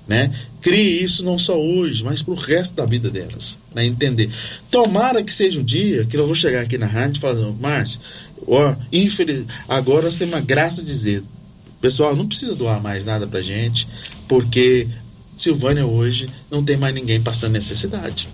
[0.06, 0.32] Né?
[0.62, 3.59] Crie isso não só hoje, mas para o resto da vida delas.
[3.74, 3.84] Né?
[3.84, 4.30] Entender.
[4.70, 8.00] Tomara que seja um dia que eu vou chegar aqui na rádio e falar, Márcio,
[8.46, 9.44] ó, infeliz...
[9.68, 11.22] agora nós temos a graça de dizer,
[11.80, 13.86] pessoal, não precisa doar mais nada pra gente,
[14.26, 14.86] porque
[15.36, 18.28] Silvânia hoje não tem mais ninguém passando necessidade.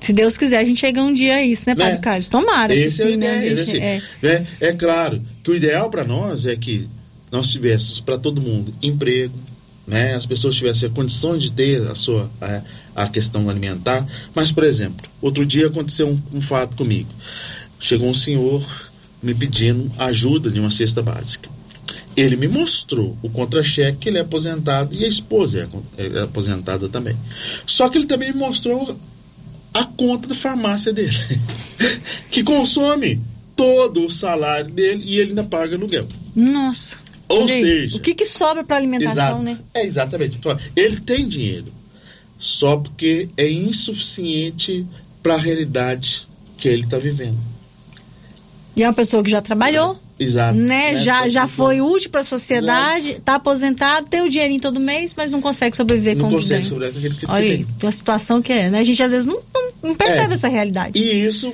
[0.00, 1.98] Se Deus quiser, a gente chega um dia a isso, né, Padre Né?
[1.98, 2.28] Carlos?
[2.28, 3.36] Tomara Esse é o sim, né?
[3.38, 3.66] ideia, A né?
[3.66, 4.02] gente- Assim, é.
[4.22, 4.46] né?
[4.60, 6.88] É claro que o ideal para nós é que
[7.32, 9.34] nós tivéssemos para todo mundo emprego,
[9.86, 10.14] né?
[10.14, 12.62] As pessoas tivessem a condição de ter a sua a,
[13.04, 14.06] a questão alimentar.
[14.34, 17.08] Mas, por exemplo, outro dia aconteceu um, um fato comigo.
[17.80, 18.64] Chegou um senhor
[19.22, 21.48] me pedindo ajuda de uma cesta básica.
[22.16, 26.88] Ele me mostrou o contra-cheque que ele é aposentado e a esposa é, é aposentada
[26.88, 27.16] também.
[27.66, 28.96] Só que ele também me mostrou
[29.72, 31.12] a conta da farmácia dele,
[32.30, 33.20] que consome
[33.54, 36.06] todo o salário dele e ele ainda paga aluguel.
[36.34, 36.96] Nossa.
[37.28, 39.42] Ou seja, O que, que sobra para alimentação, Exato.
[39.42, 39.58] né?
[39.74, 40.38] É exatamente.
[40.74, 41.66] Ele tem dinheiro,
[42.38, 44.86] só porque é insuficiente
[45.22, 47.36] para a realidade que ele está vivendo.
[48.78, 50.56] E é uma pessoa que já trabalhou, Exato.
[50.56, 50.94] né?
[50.94, 55.14] Já, Tá já foi útil para a sociedade, tá aposentado, tem o dinheirinho todo mês,
[55.16, 57.56] mas não consegue sobreviver Não com o que consegue sobreviver com aquele que Olha aí,
[57.64, 57.66] tem.
[57.66, 58.78] tem uma situação que é, né?
[58.78, 60.34] A gente às vezes não, não, não percebe É.
[60.34, 60.96] essa realidade.
[60.98, 61.52] E isso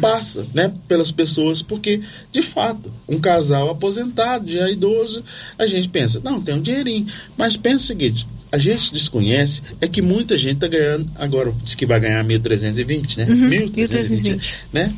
[0.00, 2.00] passa, né, pelas pessoas, porque,
[2.32, 5.22] de fato, um casal aposentado, já idoso,
[5.58, 7.06] a gente pensa, não, tem um dinheirinho.
[7.36, 11.74] Mas pensa o seguinte, a gente desconhece é que muita gente está ganhando, agora diz
[11.74, 13.26] que vai ganhar 1.320, né?
[13.28, 14.92] Uhum, 1.320, né?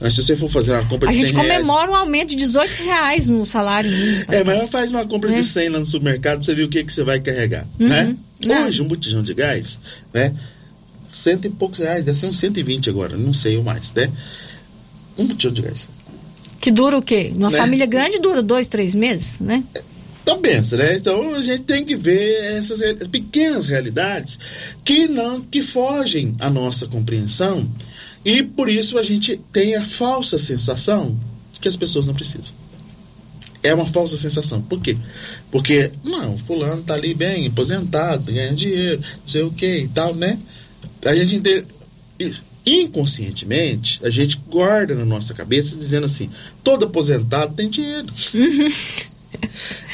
[0.00, 1.52] Mas se você for fazer uma compra A de 100 gente reais...
[1.62, 4.24] comemora um aumento de 18 reais no salário mínimo.
[4.28, 5.36] É, mas faz uma compra Né?
[5.40, 7.88] de 100 lá no supermercado você ver o que, que você vai carregar, Uhum.
[7.88, 8.16] né?
[8.66, 9.78] Hoje, um botijão de gás,
[10.12, 10.34] né?
[11.16, 14.10] Cento e poucos reais, deve ser uns 120 agora, não sei o mais, né?
[15.16, 15.88] Um botijão de gás.
[16.60, 17.30] Que dura o quê?
[17.34, 17.58] Numa Né?
[17.58, 19.64] família grande dura dois, três meses, né?
[20.22, 20.96] Então pensa, né?
[20.96, 24.38] Então a gente tem que ver essas pequenas realidades
[24.84, 27.66] que não que fogem à nossa compreensão
[28.24, 31.16] e por isso a gente tem a falsa sensação
[31.52, 32.52] de que as pessoas não precisam.
[33.62, 34.60] É uma falsa sensação.
[34.60, 34.96] Por quê?
[35.50, 40.14] Porque, não, fulano tá ali bem, aposentado, ganhando dinheiro, não sei o que e tal,
[40.14, 40.38] né?
[41.06, 41.64] A gente
[42.66, 46.28] inconscientemente, a gente guarda na nossa cabeça dizendo assim,
[46.64, 48.12] todo aposentado tem dinheiro.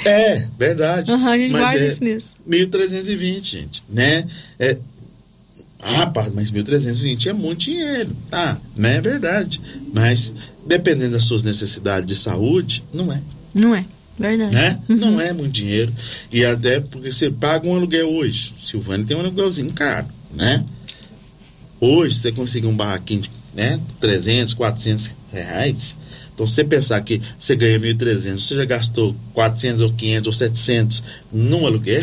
[0.04, 1.12] É, verdade.
[1.12, 2.30] Uhum, a gente Mas guarda é isso mesmo.
[2.48, 4.26] 1.320, gente, né?
[4.58, 4.76] É,
[5.82, 8.14] ah, pá, mas 1.320 é muito dinheiro.
[8.30, 9.60] Ah, não é verdade.
[9.92, 10.32] Mas,
[10.66, 13.20] dependendo das suas necessidades de saúde, não é.
[13.52, 13.84] Não é.
[14.18, 14.54] Verdade.
[14.54, 14.80] Né?
[14.88, 15.92] Não é muito dinheiro.
[16.30, 18.54] E até porque você paga um aluguel hoje.
[18.58, 20.64] Silvânia tem um aluguelzinho caro, né?
[21.85, 25.97] Hoje, você conseguir um barraquinho de né, 300, 400 reais,
[26.33, 31.03] Então, você pensar que você ganha 1.300, você já gastou 400 ou 500 ou 700
[31.33, 32.01] num aluguel.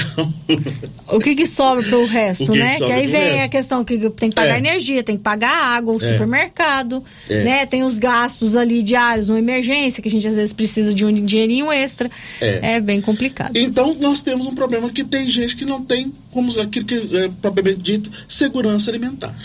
[1.08, 2.72] O que que sobra resto, O que que né?
[2.74, 3.46] Que, sobra aí vem resto?
[3.46, 4.58] a questão que tem que pagar É.
[4.60, 6.00] energia, tem que pagar água, o É.
[6.08, 7.44] supermercado, É.
[7.44, 7.66] né?
[7.66, 11.26] Tem os gastos ali diários, uma emergência, que a gente às vezes precisa de um
[11.26, 12.12] dinheirinho extra.
[12.40, 12.76] É.
[12.76, 13.56] É bem complicado.
[13.56, 17.30] Então, nós temos um problema que tem gente que não tem, como aquilo que é
[17.42, 19.36] propriamente dito, segurança alimentar.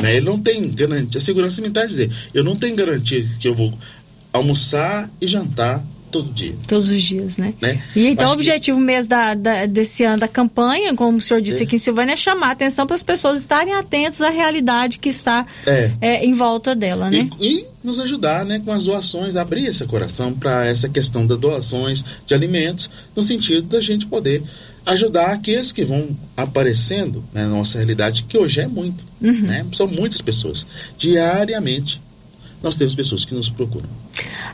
[0.00, 0.16] Né?
[0.16, 1.18] Ele não tem garantia.
[1.18, 3.72] A segurança alimentar dizer, eu não tenho garantia que eu vou
[4.32, 6.54] almoçar e jantar todo dia.
[6.68, 7.52] Todos os dias, né?
[7.60, 7.82] Né?
[7.94, 11.40] E então Acho o objetivo mesmo da, da- desse ano da campanha, como o senhor
[11.42, 11.66] disse É.
[11.66, 15.08] aqui em Silvânia, é chamar a atenção para as pessoas estarem atentas à realidade que
[15.08, 15.90] está É.
[16.00, 17.28] é, em volta dela, né?
[17.40, 21.38] E, e nos ajudar né, com as doações, abrir esse coração para essa questão das
[21.38, 24.42] doações de alimentos, no sentido da gente poder
[24.86, 29.04] ajudar aqueles que vão aparecendo né, na nossa realidade, que hoje é muito.
[29.20, 29.32] Uhum.
[29.42, 29.66] Né?
[29.74, 30.64] São muitas pessoas.
[30.96, 32.00] Diariamente,
[32.62, 33.88] nós temos pessoas que nos procuram.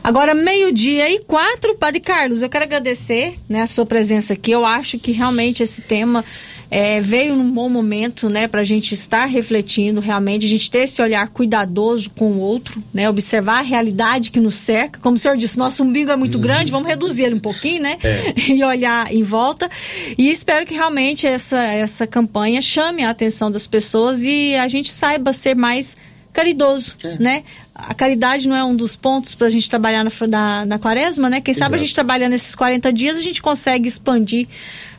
[0.03, 4.51] Agora, meio-dia e quatro, Padre Carlos, eu quero agradecer né, a sua presença aqui.
[4.51, 6.25] Eu acho que realmente esse tema
[6.69, 10.79] é, veio num bom momento né, para a gente estar refletindo, realmente, a gente ter
[10.79, 14.99] esse olhar cuidadoso com o outro, né, observar a realidade que nos cerca.
[14.99, 17.97] Como o senhor disse, nosso umbigo é muito grande, vamos reduzir ele um pouquinho, né?
[18.03, 18.33] É.
[18.53, 19.69] E olhar em volta.
[20.17, 24.91] E espero que realmente essa, essa campanha chame a atenção das pessoas e a gente
[24.91, 25.95] saiba ser mais
[26.33, 27.43] caridoso, né?
[27.75, 31.29] A caridade não é um dos pontos para a gente trabalhar na, na, na quaresma,
[31.29, 31.39] né?
[31.39, 31.85] Quem sabe a Exato.
[31.85, 34.47] gente trabalhando nesses 40 dias, a gente consegue expandir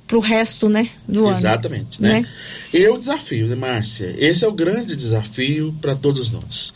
[0.07, 1.37] para o resto, né, do ano.
[1.37, 2.25] Exatamente, né?
[2.73, 4.15] E o desafio, né, Márcia?
[4.19, 6.75] Esse é o grande desafio para todos nós.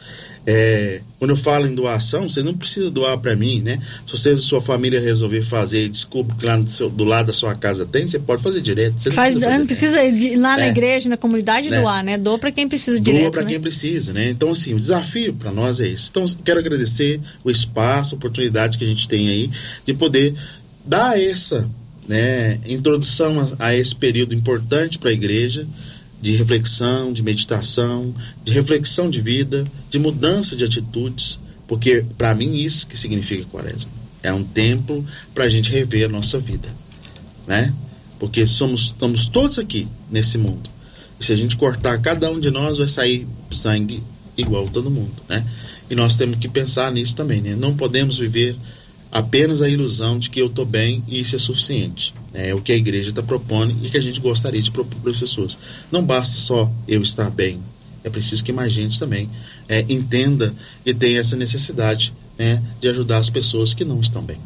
[0.50, 3.78] É, quando eu falo em doação, você não precisa doar para mim, né?
[4.06, 7.26] Se você e sua família resolver fazer e desculpa que lá do, seu- do lado
[7.26, 8.94] da sua casa tem, você pode fazer direto.
[8.98, 10.68] Você não Faz, precisa fazer não precisa de lá na É.
[10.70, 11.78] igreja, na comunidade, É.
[11.82, 12.16] doar, né?
[12.16, 13.50] Doa para quem precisa Doa direto, para né?
[13.50, 14.30] quem precisa, né?
[14.30, 16.08] Então, assim, o desafio para nós é esse.
[16.08, 19.50] Então, quero agradecer o espaço, a oportunidade que a gente tem aí
[19.84, 20.34] de poder
[20.82, 21.68] dar essa
[22.08, 25.66] né, introdução a, a esse período importante para a igreja
[26.20, 31.38] de reflexão, de meditação, de reflexão de vida, de mudança de atitudes,
[31.68, 33.90] porque para mim isso que significa quaresma.
[34.22, 36.68] É um tempo para a gente rever a nossa vida,
[37.46, 37.72] né?
[38.18, 40.68] Porque somos estamos todos aqui nesse mundo.
[41.20, 44.02] E se a gente cortar cada um de nós vai sair sangue
[44.36, 45.44] igual todo mundo, né?
[45.88, 47.54] E nós temos que pensar nisso também, né?
[47.54, 48.56] Não podemos viver
[49.10, 52.14] apenas a ilusão de que eu estou bem e isso é suficiente.
[52.34, 55.10] É o que a igreja está propondo e que a gente gostaria de propor para
[55.10, 55.56] as pessoas.
[55.90, 57.60] Não basta só eu estar bem,
[58.04, 59.28] é preciso que mais gente também
[59.68, 60.54] é, entenda
[60.84, 64.38] e tenha essa necessidade né, de ajudar as pessoas que não estão bem.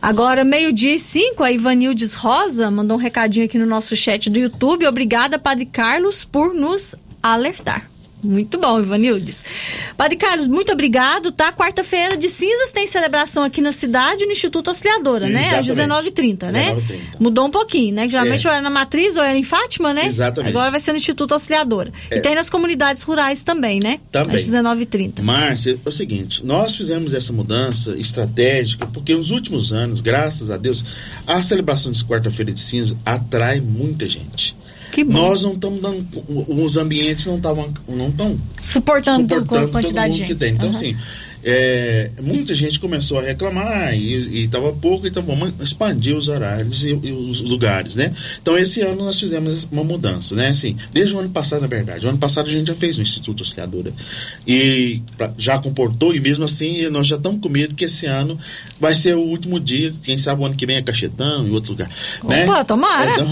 [0.00, 4.38] Agora, meio-dia e cinco, a Ivanildes Rosa mandou um recadinho aqui no nosso chat do
[4.38, 4.86] YouTube.
[4.86, 7.88] Obrigada, Padre Carlos, por nos alertar.
[8.22, 9.44] Muito bom, Ivanildes.
[9.96, 11.52] Padre Carlos, muito obrigado, tá?
[11.52, 15.56] Quarta-feira de cinzas tem celebração aqui na cidade, no Instituto Auxiliadora, né?
[15.56, 16.10] Às Exatamente.
[16.10, 16.74] 19h30, né?
[16.74, 17.00] 19h30.
[17.20, 18.08] Mudou um pouquinho, né?
[18.08, 18.50] Geralmente É.
[18.50, 20.06] ou era na Matriz ou era em Fátima, né?
[20.06, 20.50] Exatamente.
[20.50, 21.92] Agora vai ser no Instituto Auxiliadora.
[22.10, 22.18] É.
[22.18, 24.00] E tem nas comunidades rurais também, né?
[24.10, 24.36] Também.
[24.36, 25.22] Às 19h30.
[25.22, 30.56] Márcia, é o seguinte, nós fizemos essa mudança estratégica porque nos últimos anos, graças a
[30.56, 30.84] Deus,
[31.26, 34.56] a celebração de quarta-feira de cinza atrai muita gente.
[35.06, 36.06] Nós não estamos dando,
[36.48, 40.26] os ambientes não estavam, não estão Suportando, suportando a quantidade todo de gente.
[40.28, 40.54] que tem.
[40.54, 40.76] Então, Aham.
[40.76, 40.96] assim,
[41.42, 46.90] é, muita gente começou a reclamar e estava pouco, então vamos expandir os horários e,
[46.90, 48.12] e os lugares, né?
[48.42, 50.48] Então, esse ano nós fizemos uma mudança, né?
[50.48, 52.04] Assim, desde o ano passado, na verdade.
[52.06, 53.92] O ano passado a gente já fez no Instituto Auxiliadora
[54.46, 58.38] e pra- já comportou e mesmo assim nós já estamos com medo que esse ano
[58.80, 61.72] vai ser o último dia, quem sabe o ano que vem é Cachetão e outro
[61.72, 61.88] lugar,
[62.24, 62.44] né?
[62.44, 63.10] Opa, tomara!
[63.12, 63.26] Então,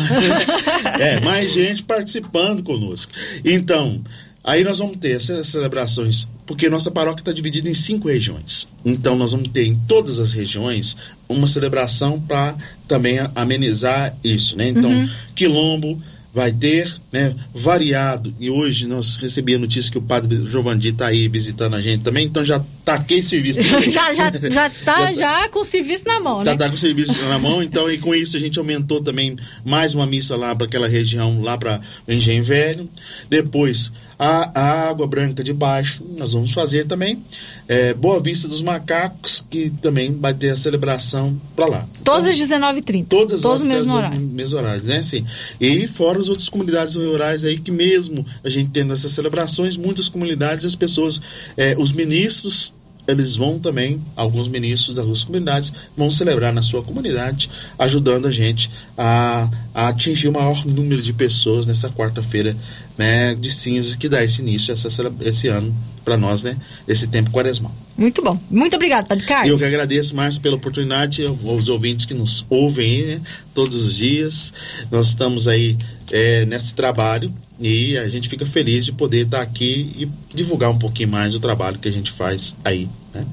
[1.00, 3.12] é, mais gente participando conosco.
[3.44, 4.00] Então,
[4.46, 8.66] aí nós vamos ter essas celebrações, porque nossa paróquia está dividida em cinco regiões.
[8.84, 10.96] Então, nós vamos ter em todas as regiões
[11.28, 12.54] uma celebração para
[12.86, 14.68] também amenizar isso, né?
[14.68, 15.08] Então, Uhum.
[15.34, 16.00] Quilombo
[16.36, 18.30] vai ter, né, variado.
[18.38, 22.04] E hoje nós recebi a notícia que o padre Giovanni está aí visitando a gente
[22.04, 23.62] também, então já taquei serviço.
[23.90, 26.58] já, já, já tá já com o serviço na mão, Já né?
[26.58, 29.34] tá com o serviço na mão, então, e com isso a gente aumentou também
[29.64, 32.86] mais uma missa lá para aquela região, lá para o Engenho Velho.
[33.30, 37.22] Depois, a, a Água Branca de Baixo, nós vamos fazer também.
[37.68, 41.86] É, Boa Vista dos Macacos, que também vai ter a celebração para lá.
[42.04, 43.06] Todas as 19h30.
[43.08, 44.24] Todas Todos as no mesmo todas horário.
[44.24, 44.98] os mesmos horários, né?
[44.98, 45.26] Assim,
[45.60, 50.08] e fora as outras comunidades rurais aí que mesmo a gente tendo essas celebrações, muitas
[50.08, 51.20] comunidades, as pessoas,
[51.56, 52.72] eh, os ministros
[53.06, 57.48] eles vão também, alguns ministros das duas comunidades, vão celebrar na sua comunidade,
[57.78, 62.56] ajudando a gente a, a atingir o maior número de pessoas nessa quarta-feira
[62.98, 64.88] né, de cinza que dá esse início essa,
[65.20, 66.56] esse ano para nós, né?
[66.86, 67.74] Esse tempo quaresmal.
[67.96, 68.38] Muito bom.
[68.50, 69.50] Muito obrigado, Padre Carlos.
[69.50, 73.20] Eu que agradeço mais pela oportunidade, aos ouvintes que nos ouvem né,
[73.52, 74.52] todos os dias.
[74.90, 75.76] Nós estamos aí
[76.12, 80.78] é, nesse trabalho e a gente fica feliz de poder estar aqui e divulgar um
[80.78, 83.24] pouquinho mais o trabalho que a gente faz aí, né?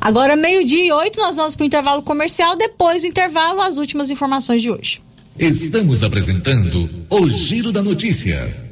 [0.00, 2.56] Agora, meio-dia e oito, nós vamos para o intervalo comercial.
[2.56, 5.00] Depois do intervalo, as últimas informações de hoje.
[5.38, 8.71] Estamos apresentando o Giro da Notícia.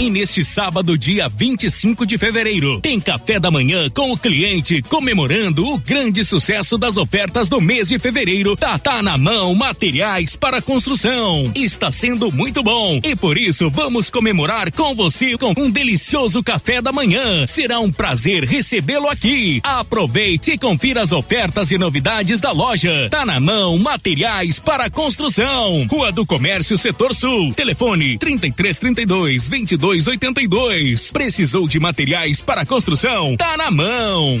[0.00, 5.68] E neste sábado, dia 25 de fevereiro, tem café da manhã com o cliente comemorando
[5.68, 8.56] o grande sucesso das ofertas do mês de fevereiro.
[8.56, 11.52] Tá, tá na mão materiais para construção.
[11.54, 16.80] Está sendo muito bom e por isso vamos comemorar com você com um delicioso café
[16.80, 17.46] da manhã.
[17.46, 19.60] Será um prazer recebê-lo aqui.
[19.62, 23.08] Aproveite e confira as ofertas e novidades da loja.
[23.10, 25.86] Tá na mão materiais para construção.
[25.90, 27.52] Rua do Comércio, Setor Sul.
[27.52, 31.10] Telefone 3332 22 2282.
[31.10, 33.36] Precisou de materiais para construção?
[33.36, 34.40] Tá na mão.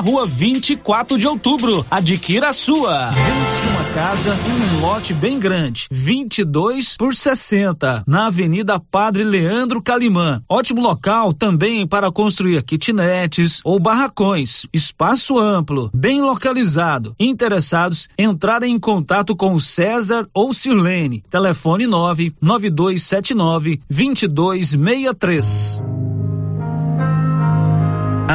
[0.00, 1.84] rua 24 de outubro.
[1.90, 3.10] Adquira a sua.
[3.10, 9.82] Vende-se uma casa em um lote bem grande, 22 por 60, na Avenida Padre Leandro
[9.82, 10.42] Calimã.
[10.48, 14.66] Ótimo local também para construir kitnetes ou barracões.
[14.72, 17.14] Espaço amplo, bem localizado.
[17.18, 21.24] Interessados, entrarem em contato com César ou Sirlene.
[21.30, 25.97] Telefone 9 9279 2263.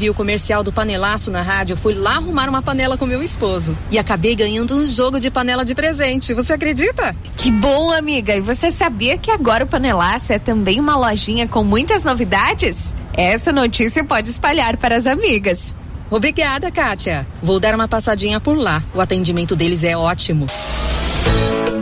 [0.00, 3.76] vi o comercial do panelaço na rádio, fui lá arrumar uma panela com meu esposo.
[3.90, 6.32] E acabei ganhando um jogo de panela de presente.
[6.32, 7.14] Você acredita?
[7.36, 8.34] Que bom, amiga.
[8.34, 12.96] E você sabia que agora o Panelaço é também uma lojinha com muitas novidades?
[13.12, 15.74] Essa notícia pode espalhar para as amigas.
[16.10, 17.26] Obrigada, Kátia.
[17.42, 18.82] Vou dar uma passadinha por lá.
[18.94, 20.46] O atendimento deles é ótimo.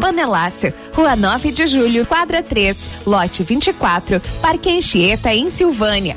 [0.00, 6.16] Panelácio, Rua 9 de Julho, quadra 3, lote 24, Parque Anchieta, em Silvânia.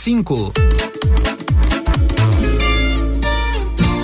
[0.01, 0.51] cinco.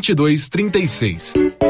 [0.00, 1.69] 2236.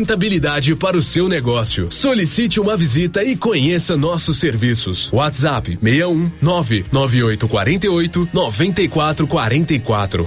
[0.01, 1.91] rentabilidade para o seu negócio.
[1.91, 5.11] Solicite uma visita e conheça nossos serviços.
[5.13, 10.25] WhatsApp 61 99848 9444.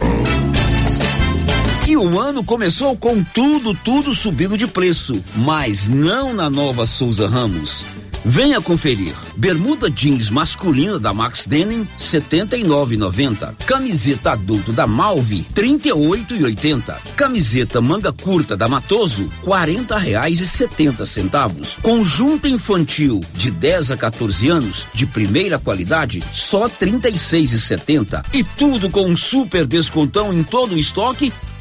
[1.89, 7.29] E o ano começou com tudo, tudo subindo de preço, mas não na nova Souza
[7.29, 7.85] Ramos.
[8.25, 9.15] Venha conferir.
[9.37, 13.55] Bermuda jeans masculina da Max Denim, 79,90.
[13.67, 16.97] Camiseta adulto da Malve, 38,80.
[17.17, 21.77] Camiseta manga curta da Matoso, 40 reais e 70 centavos.
[21.83, 28.25] Conjunto infantil de 10 a 14 anos, de primeira qualidade, só 36,70.
[28.33, 31.31] E tudo com um super descontão em todo o estoque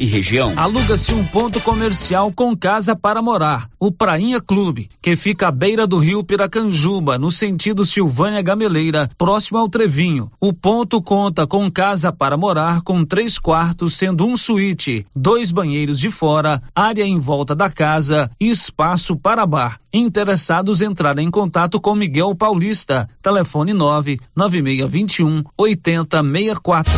[0.00, 0.54] e região.
[0.56, 5.86] Aluga-se um ponto comercial com casa para morar, o Prainha Clube, que fica à beira
[5.86, 10.30] do rio Piracanjuba, no sentido Silvânia Gameleira, próximo ao Trevinho.
[10.40, 16.00] O ponto conta com casa para morar com três quartos, sendo um suíte, dois banheiros
[16.00, 19.78] de fora, área em volta da casa e espaço para bar.
[19.92, 23.08] Interessados entrarem em contato com Miguel Paulista.
[23.20, 26.92] Telefone 9 9621 8064.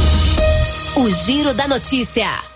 [0.94, 2.51] O Giro da Notícia.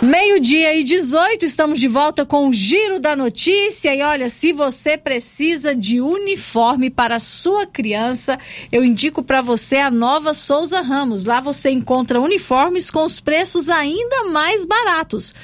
[0.00, 3.92] Meio-dia e 18, estamos de volta com o Giro da Notícia.
[3.92, 8.38] E olha, se você precisa de uniforme para sua criança,
[8.70, 11.24] eu indico para você a nova Souza Ramos.
[11.24, 15.34] Lá você encontra uniformes com os preços ainda mais baratos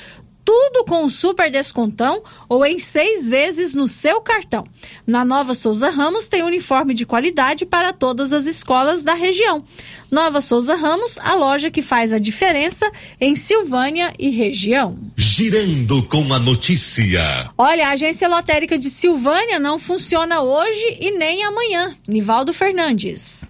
[0.44, 4.66] tudo com um super descontão ou em seis vezes no seu cartão.
[5.06, 9.64] Na Nova Souza Ramos tem uniforme de qualidade para todas as escolas da região.
[10.10, 12.90] Nova Souza Ramos, a loja que faz a diferença
[13.20, 14.98] em Silvânia e região.
[15.16, 17.50] Girando com a notícia.
[17.56, 21.94] Olha, a agência lotérica de Silvânia não funciona hoje e nem amanhã.
[22.06, 23.46] Nivaldo Fernandes.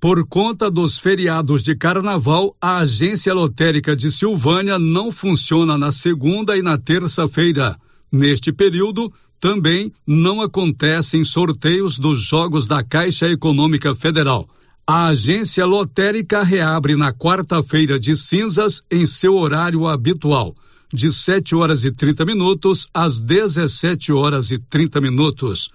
[0.00, 6.56] Por conta dos feriados de carnaval, a agência lotérica de Silvânia não funciona na segunda
[6.56, 7.76] e na terça-feira.
[8.10, 14.48] Neste período, também não acontecem sorteios dos jogos da Caixa Econômica Federal.
[14.86, 20.54] A agência lotérica reabre na quarta-feira de cinzas em seu horário habitual,
[20.94, 25.68] de 7 horas e 30 minutos às 17 horas e 30 minutos.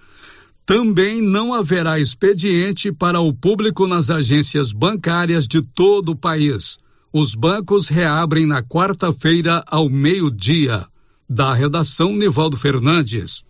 [0.66, 6.78] Também não haverá expediente para o público nas agências bancárias de todo o país.
[7.12, 10.86] Os bancos reabrem na quarta-feira ao meio-dia.
[11.28, 13.44] Da redação Nivaldo Fernandes.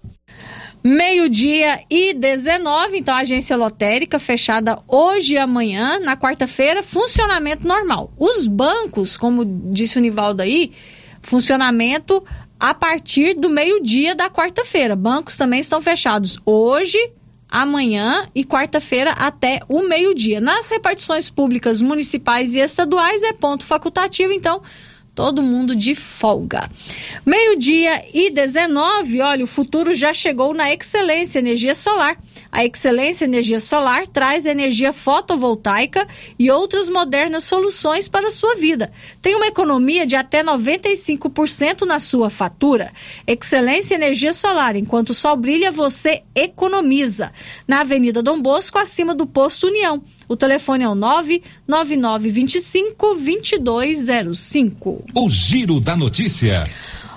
[0.83, 8.13] Meio-dia e 19, então a agência lotérica fechada hoje e amanhã, na quarta-feira, funcionamento normal.
[8.19, 10.73] Os bancos, como disse o Nivaldo aí,
[11.23, 12.23] funcionamento
[12.59, 14.97] a partir do meio-dia da quarta-feira.
[14.97, 16.99] Bancos também estão fechados hoje,
[17.49, 20.41] amanhã e quarta-feira até o meio-dia.
[20.41, 24.63] Nas repartições públicas municipais e estaduais é ponto facultativo, então
[25.15, 26.69] todo mundo de folga.
[27.25, 32.19] Meio-dia e 19, olha, o futuro já chegou na Excelência Energia Solar.
[32.51, 36.07] A Excelência Energia Solar traz energia fotovoltaica
[36.39, 38.93] e outras modernas soluções para a sua vida.
[39.23, 42.93] Tem uma economia de até 95% na sua fatura.
[43.27, 47.33] Excelência Energia Solar, enquanto o sol brilha, você economiza.
[47.69, 50.03] Na Avenida Dom Bosco, acima do posto União.
[50.29, 55.05] O telefone é o 99925 2205.
[55.15, 56.65] O Giro da Notícia.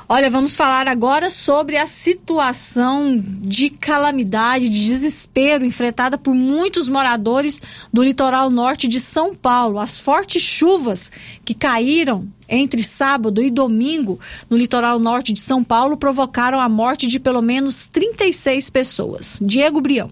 [0.09, 7.61] Olha, vamos falar agora sobre a situação de calamidade, de desespero enfrentada por muitos moradores
[7.91, 9.77] do litoral norte de São Paulo.
[9.77, 11.11] As fortes chuvas
[11.43, 14.17] que caíram entre sábado e domingo
[14.49, 19.37] no litoral norte de São Paulo provocaram a morte de pelo menos 36 pessoas.
[19.41, 20.09] Diego Brião.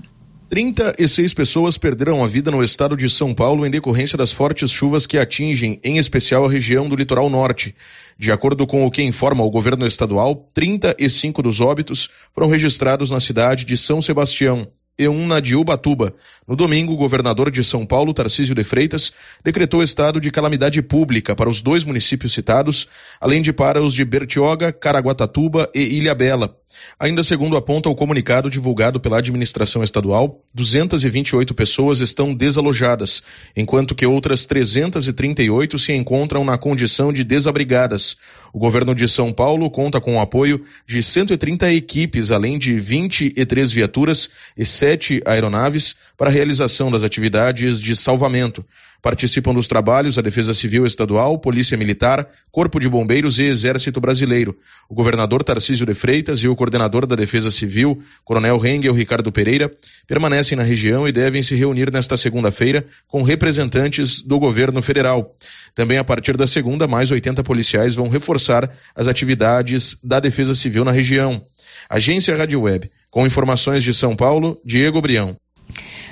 [0.50, 5.08] 36 pessoas perderam a vida no estado de São Paulo em decorrência das fortes chuvas
[5.08, 7.76] que atingem, em especial, a região do litoral norte.
[8.18, 13.20] De acordo com o que informa o governo estadual, 35 dos óbitos foram registrados na
[13.20, 14.68] cidade de São Sebastião
[14.98, 16.14] e um na de Ubatuba.
[16.48, 19.12] No domingo, o governador de São Paulo, Tarcísio de Freitas,
[19.44, 22.88] decretou estado de calamidade pública para os dois municípios citados,
[23.20, 26.56] além de para os de Bertioga, Caraguatatuba e Ilhabela.
[27.00, 33.24] Ainda segundo aponta o comunicado divulgado pela administração estadual, 228 pessoas estão desalojadas,
[33.56, 38.18] enquanto que outras 338 se encontram na condição de desabrigadas.
[38.54, 43.72] O governo de São Paulo conta com o apoio de 130 equipes, além de 23
[43.72, 48.64] viaturas e sete aeronaves para a realização das atividades de salvamento.
[49.06, 54.58] Participam dos trabalhos a Defesa Civil Estadual, Polícia Militar, Corpo de Bombeiros e Exército Brasileiro.
[54.90, 59.72] O governador Tarcísio de Freitas e o coordenador da Defesa Civil, Coronel Rengel Ricardo Pereira,
[60.08, 65.36] permanecem na região e devem se reunir nesta segunda-feira com representantes do governo federal.
[65.76, 70.84] Também a partir da segunda, mais 80 policiais vão reforçar as atividades da Defesa Civil
[70.84, 71.46] na região.
[71.88, 72.90] Agência Rádio Web.
[73.12, 75.38] Com informações de São Paulo, Diego Brião.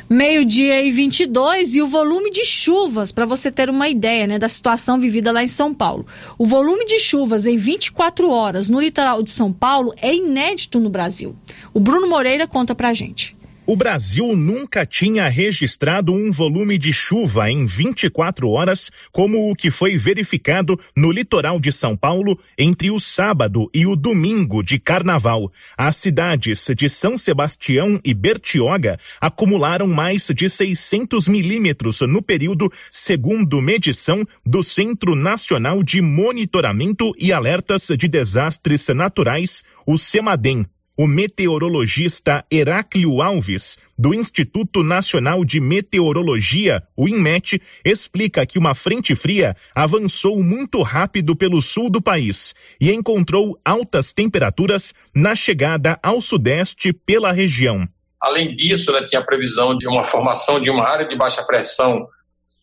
[0.09, 4.49] Meio-dia e 22 e o volume de chuvas, para você ter uma ideia né, da
[4.49, 6.05] situação vivida lá em São Paulo.
[6.37, 10.89] O volume de chuvas em 24 horas no litoral de São Paulo é inédito no
[10.89, 11.35] Brasil.
[11.73, 13.35] O Bruno Moreira conta pra gente.
[13.65, 19.71] O Brasil nunca tinha registrado um volume de chuva em 24 horas como o que
[19.71, 25.49] foi verificado no litoral de São Paulo entre o sábado e o domingo de carnaval.
[25.77, 33.61] As cidades de São Sebastião e Bertioga acumularam mais de 600 milímetros no período, segundo
[33.61, 40.65] medição do Centro Nacional de Monitoramento e Alertas de Desastres Naturais, o CEMADEM.
[40.95, 49.15] O meteorologista Heráclio Alves, do Instituto Nacional de Meteorologia, o INMET, explica que uma frente
[49.15, 56.21] fria avançou muito rápido pelo sul do país e encontrou altas temperaturas na chegada ao
[56.21, 57.89] sudeste pela região.
[58.21, 62.07] Além disso, né, tinha a previsão de uma formação de uma área de baixa pressão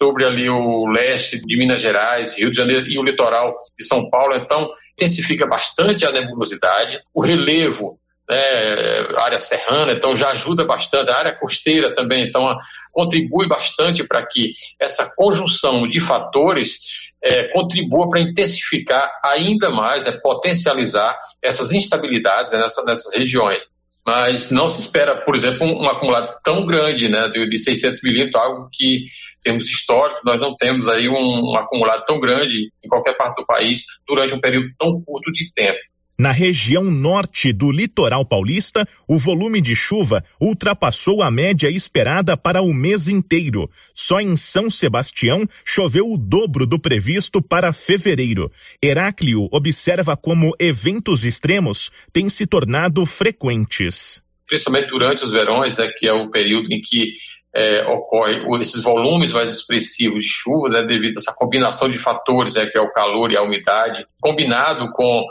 [0.01, 4.09] sobre ali o leste de Minas Gerais, Rio de Janeiro e o litoral de São
[4.09, 4.36] Paulo.
[4.36, 7.01] Então, intensifica bastante a nebulosidade.
[7.12, 7.98] O relevo
[8.31, 12.57] né, área serrana, então já ajuda bastante, a área costeira também, então
[12.93, 16.78] contribui bastante para que essa conjunção de fatores
[17.23, 23.66] é, contribua para intensificar ainda mais, né, potencializar essas instabilidades né, nessa, nessas regiões.
[24.07, 28.01] Mas não se espera, por exemplo, um, um acumulado tão grande né, de, de 600
[28.02, 29.07] milímetros, algo que
[29.43, 33.47] temos histórico, nós não temos aí um, um acumulado tão grande em qualquer parte do
[33.47, 35.78] país durante um período tão curto de tempo.
[36.21, 42.61] Na região norte do litoral paulista, o volume de chuva ultrapassou a média esperada para
[42.61, 43.71] o mês inteiro.
[43.95, 48.53] Só em São Sebastião choveu o dobro do previsto para fevereiro.
[48.85, 54.21] Heráclio observa como eventos extremos têm se tornado frequentes.
[54.47, 57.15] Principalmente durante os verões, né, que é o período em que
[57.57, 62.57] é, ocorre esses volumes mais expressivos de chuvas, né, devido a essa combinação de fatores,
[62.57, 65.25] né, que é o calor e a umidade, combinado com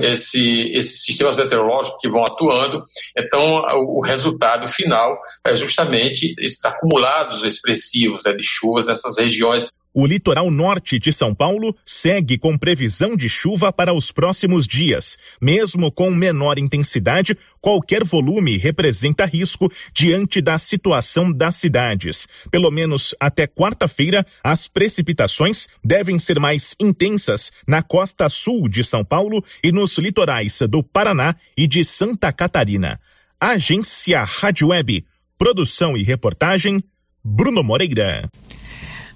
[0.00, 2.84] esse, esses sistemas meteorológicos que vão atuando.
[3.16, 10.06] Então, o, resultado final é justamente esses acumulados expressivos né, de chuvas nessas regiões o
[10.06, 15.18] litoral norte de São Paulo segue com previsão de chuva para os próximos dias.
[15.40, 22.28] Mesmo com menor intensidade, qualquer volume representa risco diante da situação das cidades.
[22.50, 29.04] Pelo menos até quarta-feira, as precipitações devem ser mais intensas na costa sul de São
[29.04, 33.00] Paulo e nos litorais do Paraná e de Santa Catarina.
[33.40, 35.04] Agência Rádio Web.
[35.38, 36.82] Produção e reportagem
[37.24, 38.28] Bruno Moreira.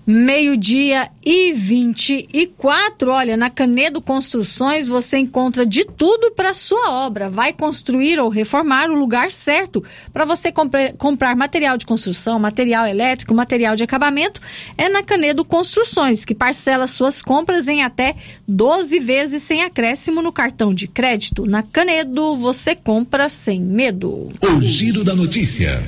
[0.04, 3.10] Meio-dia e 24.
[3.12, 7.28] Olha, na Canedo Construções você encontra de tudo para sua obra.
[7.28, 10.52] Vai construir ou reformar o lugar certo para você
[10.98, 14.40] comprar material de construção, material elétrico, material de acabamento.
[14.76, 18.16] É na Canedo Construções, que parcela suas compras em até
[18.48, 21.46] 12 vezes sem acréscimo no cartão de crédito.
[21.46, 24.32] Na Canedo você compra sem medo.
[24.42, 25.80] O giro da notícia.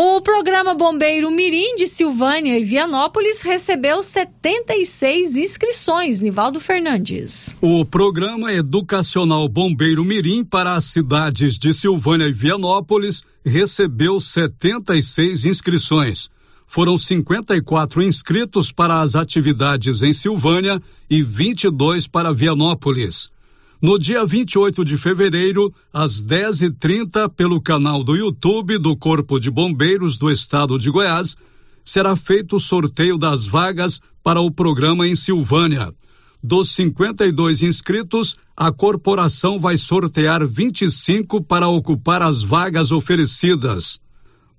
[0.00, 6.20] O programa Bombeiro Mirim de Silvânia e Vianópolis recebeu 76 inscrições.
[6.20, 7.52] Nivaldo Fernandes.
[7.60, 16.30] O programa educacional Bombeiro Mirim para as cidades de Silvânia e Vianópolis recebeu 76 inscrições.
[16.64, 20.80] Foram 54 inscritos para as atividades em Silvânia
[21.10, 23.30] e 22 para Vianópolis.
[23.80, 30.18] No dia 28 de fevereiro, às 10h30, pelo canal do YouTube do Corpo de Bombeiros
[30.18, 31.36] do Estado de Goiás,
[31.84, 35.94] será feito o sorteio das vagas para o programa em Silvânia.
[36.42, 44.00] Dos 52 inscritos, a corporação vai sortear 25 para ocupar as vagas oferecidas.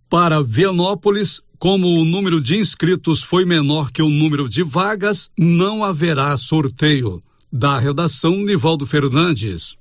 [0.10, 5.84] Para Vianópolis, como o número de inscritos foi menor que o número de vagas, não
[5.84, 7.22] haverá sorteio.
[7.52, 9.76] Da redação, Nivaldo Fernandes.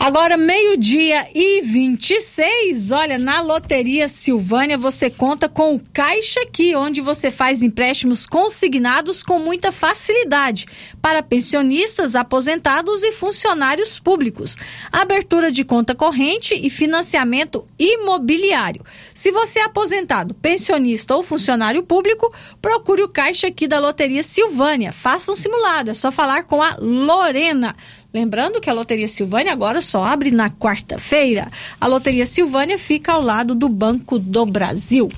[0.00, 7.00] Agora, meio-dia e 26, olha, na Loteria Silvânia você conta com o Caixa Aqui, onde
[7.00, 10.66] você faz empréstimos consignados com muita facilidade
[11.02, 14.56] para pensionistas, aposentados e funcionários públicos.
[14.92, 18.84] Abertura de conta corrente e financiamento imobiliário.
[19.12, 24.92] Se você é aposentado, pensionista ou funcionário público, procure o Caixa Aqui da Loteria Silvânia.
[24.92, 27.74] Faça um simulado, é só falar com a Lorena.
[28.12, 31.52] Lembrando que a Loteria Silvânia agora só abre na quarta-feira.
[31.78, 35.12] A Loteria Silvânia fica ao lado do Banco do Brasil.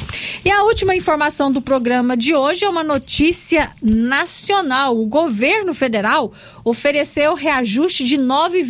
[0.45, 4.99] E a última informação do programa de hoje é uma notícia nacional.
[4.99, 6.33] O governo federal
[6.65, 8.61] ofereceu reajuste de 9,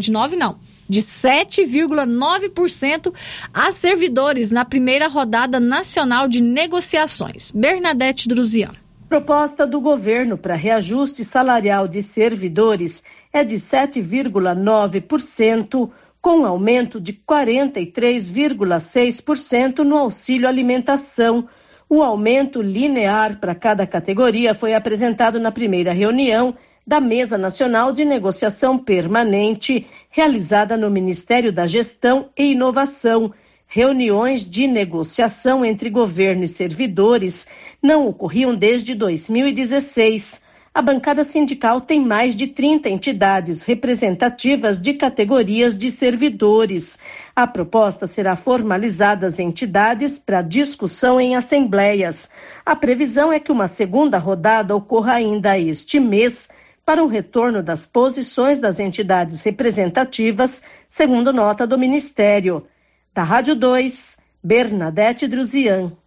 [0.00, 3.14] de 9 não, de 7,9%
[3.54, 7.52] a servidores na primeira rodada nacional de negociações.
[7.52, 8.72] Bernadette Druzian.
[9.08, 15.90] Proposta do governo para reajuste salarial de servidores é de 7,9%,
[16.20, 21.48] com aumento de 43,6% no auxílio alimentação.
[21.88, 26.54] O aumento linear para cada categoria foi apresentado na primeira reunião
[26.86, 33.32] da Mesa Nacional de Negociação Permanente, realizada no Ministério da Gestão e Inovação.
[33.66, 37.46] Reuniões de negociação entre governo e servidores
[37.80, 40.42] não ocorriam desde 2016.
[40.72, 46.96] A bancada sindical tem mais de 30 entidades representativas de categorias de servidores.
[47.34, 52.30] A proposta será formalizada às entidades para discussão em assembleias.
[52.64, 56.50] A previsão é que uma segunda rodada ocorra ainda este mês
[56.86, 62.64] para um retorno das posições das entidades representativas, segundo nota do Ministério.
[63.12, 65.99] Da Rádio 2, Bernadette Druzian.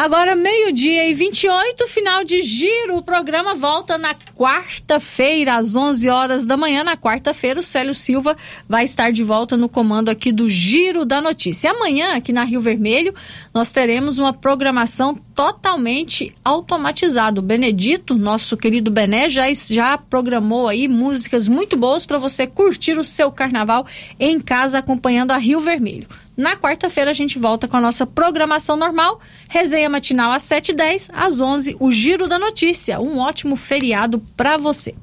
[0.00, 2.98] Agora, meio-dia e 28, final de giro.
[2.98, 6.84] O programa volta na quarta-feira, às 11 horas da manhã.
[6.84, 8.36] Na quarta-feira, o Célio Silva
[8.68, 11.72] vai estar de volta no comando aqui do Giro da Notícia.
[11.72, 13.12] Amanhã, aqui na Rio Vermelho,
[13.52, 17.40] nós teremos uma programação totalmente automatizada.
[17.40, 22.96] O Benedito, nosso querido Bené, já, já programou aí músicas muito boas para você curtir
[22.96, 23.84] o seu carnaval
[24.20, 26.06] em casa acompanhando a Rio Vermelho.
[26.38, 31.40] Na quarta-feira a gente volta com a nossa programação normal, resenha matinal às 7h10, às
[31.40, 33.00] 11 o Giro da Notícia.
[33.00, 34.94] Um ótimo feriado para você.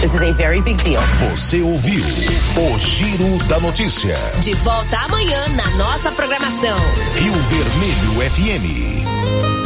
[0.00, 1.02] This is a very big deal.
[1.32, 4.14] Você ouviu o Giro da Notícia.
[4.40, 6.78] De volta amanhã na nossa programação.
[7.16, 9.57] Rio Vermelho FM.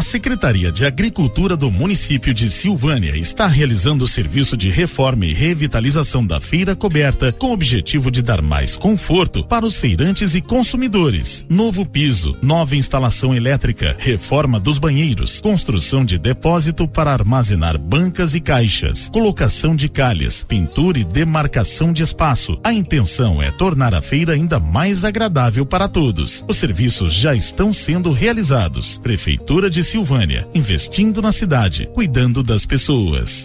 [0.00, 5.34] A Secretaria de Agricultura do município de Silvânia está realizando o serviço de reforma e
[5.34, 10.40] revitalização da feira coberta com o objetivo de dar mais conforto para os feirantes e
[10.40, 11.44] consumidores.
[11.50, 18.40] Novo piso, nova instalação elétrica, reforma dos banheiros, construção de depósito para armazenar bancas e
[18.40, 22.58] caixas, colocação de calhas, pintura e demarcação de espaço.
[22.64, 26.42] A intenção é tornar a feira ainda mais agradável para todos.
[26.48, 28.96] Os serviços já estão sendo realizados.
[28.96, 33.44] Prefeitura de Silvânia, investindo na cidade, cuidando das pessoas.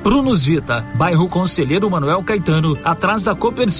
[0.03, 3.79] Prunus Vita, bairro Conselheiro Manuel Caetano, atrás da Copercil.